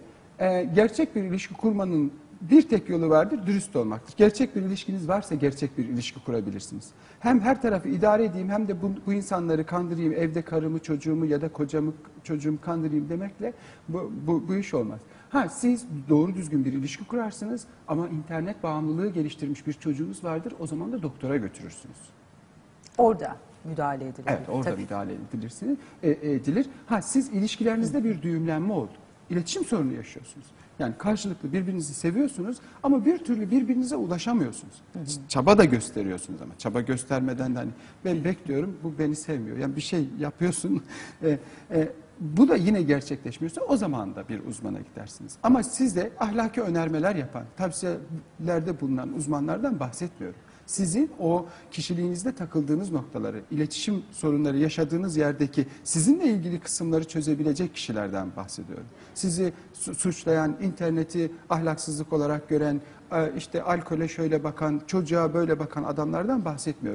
gerçek 0.74 1.16
bir 1.16 1.22
ilişki 1.22 1.54
kurmanın 1.54 2.12
bir 2.40 2.68
tek 2.68 2.88
yolu 2.88 3.08
vardır, 3.08 3.46
dürüst 3.46 3.76
olmaktır. 3.76 4.14
Gerçek 4.16 4.56
bir 4.56 4.62
ilişkiniz 4.62 5.08
varsa 5.08 5.34
gerçek 5.34 5.78
bir 5.78 5.84
ilişki 5.84 6.24
kurabilirsiniz. 6.24 6.90
Hem 7.20 7.40
her 7.40 7.62
tarafı 7.62 7.88
idare 7.88 8.24
edeyim 8.24 8.48
hem 8.48 8.68
de 8.68 8.82
bu, 8.82 8.90
bu 9.06 9.12
insanları 9.12 9.66
kandırayım, 9.66 10.12
evde 10.12 10.42
karımı, 10.42 10.78
çocuğumu 10.78 11.26
ya 11.26 11.40
da 11.40 11.48
kocamı, 11.48 11.92
çocuğumu 12.24 12.60
kandırayım 12.60 13.08
demekle 13.08 13.52
bu, 13.88 14.12
bu, 14.26 14.48
bu 14.48 14.54
iş 14.54 14.74
olmaz. 14.74 15.00
Ha 15.30 15.48
siz 15.48 15.86
doğru 16.08 16.34
düzgün 16.34 16.64
bir 16.64 16.72
ilişki 16.72 17.04
kurarsınız 17.04 17.64
ama 17.88 18.08
internet 18.08 18.62
bağımlılığı 18.62 19.08
geliştirmiş 19.08 19.66
bir 19.66 19.72
çocuğunuz 19.72 20.24
vardır 20.24 20.54
o 20.58 20.66
zaman 20.66 20.92
da 20.92 21.02
doktora 21.02 21.36
götürürsünüz. 21.36 21.98
Orada 22.98 23.36
müdahale 23.64 24.04
edilir. 24.04 24.24
Evet 24.26 24.48
orada 24.48 24.70
Tabii. 24.70 24.82
müdahale 24.82 25.12
edilirsiniz, 25.14 25.78
e, 26.02 26.10
edilir. 26.10 26.66
Ha 26.86 27.02
siz 27.02 27.28
ilişkilerinizde 27.28 28.04
bir 28.04 28.22
düğümlenme 28.22 28.72
oldu. 28.72 28.92
İletişim 29.30 29.64
sorunu 29.64 29.92
yaşıyorsunuz. 29.92 30.46
Yani 30.78 30.94
karşılıklı 30.98 31.52
birbirinizi 31.52 31.94
seviyorsunuz 31.94 32.56
ama 32.82 33.04
bir 33.04 33.18
türlü 33.18 33.50
birbirinize 33.50 33.96
ulaşamıyorsunuz. 33.96 34.74
Çaba 35.28 35.58
da 35.58 35.64
gösteriyorsunuz 35.64 36.42
ama 36.42 36.58
çaba 36.58 36.80
göstermeden 36.80 37.54
de 37.54 37.58
hani 37.58 37.70
ben 38.04 38.24
bekliyorum 38.24 38.76
bu 38.82 38.98
beni 38.98 39.16
sevmiyor. 39.16 39.56
Yani 39.56 39.76
bir 39.76 39.80
şey 39.80 40.08
yapıyorsun. 40.18 40.82
e, 41.22 41.38
e, 41.70 41.88
bu 42.20 42.48
da 42.48 42.56
yine 42.56 42.82
gerçekleşmiyorsa 42.82 43.60
o 43.60 43.76
zaman 43.76 44.16
da 44.16 44.28
bir 44.28 44.44
uzmana 44.44 44.78
gidersiniz. 44.78 45.36
Ama 45.42 45.62
siz 45.62 45.96
de 45.96 46.10
ahlaki 46.18 46.62
önermeler 46.62 47.16
yapan, 47.16 47.44
tavsiyelerde 47.56 48.80
bulunan 48.80 49.12
uzmanlardan 49.12 49.80
bahsetmiyorum. 49.80 50.40
Sizin 50.66 51.10
o 51.20 51.46
kişiliğinizde 51.70 52.32
takıldığınız 52.34 52.92
noktaları, 52.92 53.42
iletişim 53.50 54.02
sorunları 54.12 54.58
yaşadığınız 54.58 55.16
yerdeki 55.16 55.66
sizinle 55.84 56.24
ilgili 56.24 56.60
kısımları 56.60 57.04
çözebilecek 57.04 57.74
kişilerden 57.74 58.36
bahsediyorum. 58.36 58.86
Sizi 59.14 59.52
su- 59.72 59.94
suçlayan, 59.94 60.56
interneti 60.62 61.32
ahlaksızlık 61.50 62.12
olarak 62.12 62.48
gören, 62.48 62.80
e, 63.12 63.32
işte 63.36 63.62
alkole 63.62 64.08
şöyle 64.08 64.44
bakan, 64.44 64.82
çocuğa 64.86 65.34
böyle 65.34 65.58
bakan 65.58 65.84
adamlardan 65.84 66.44
bahsetmiyorum. 66.44 66.86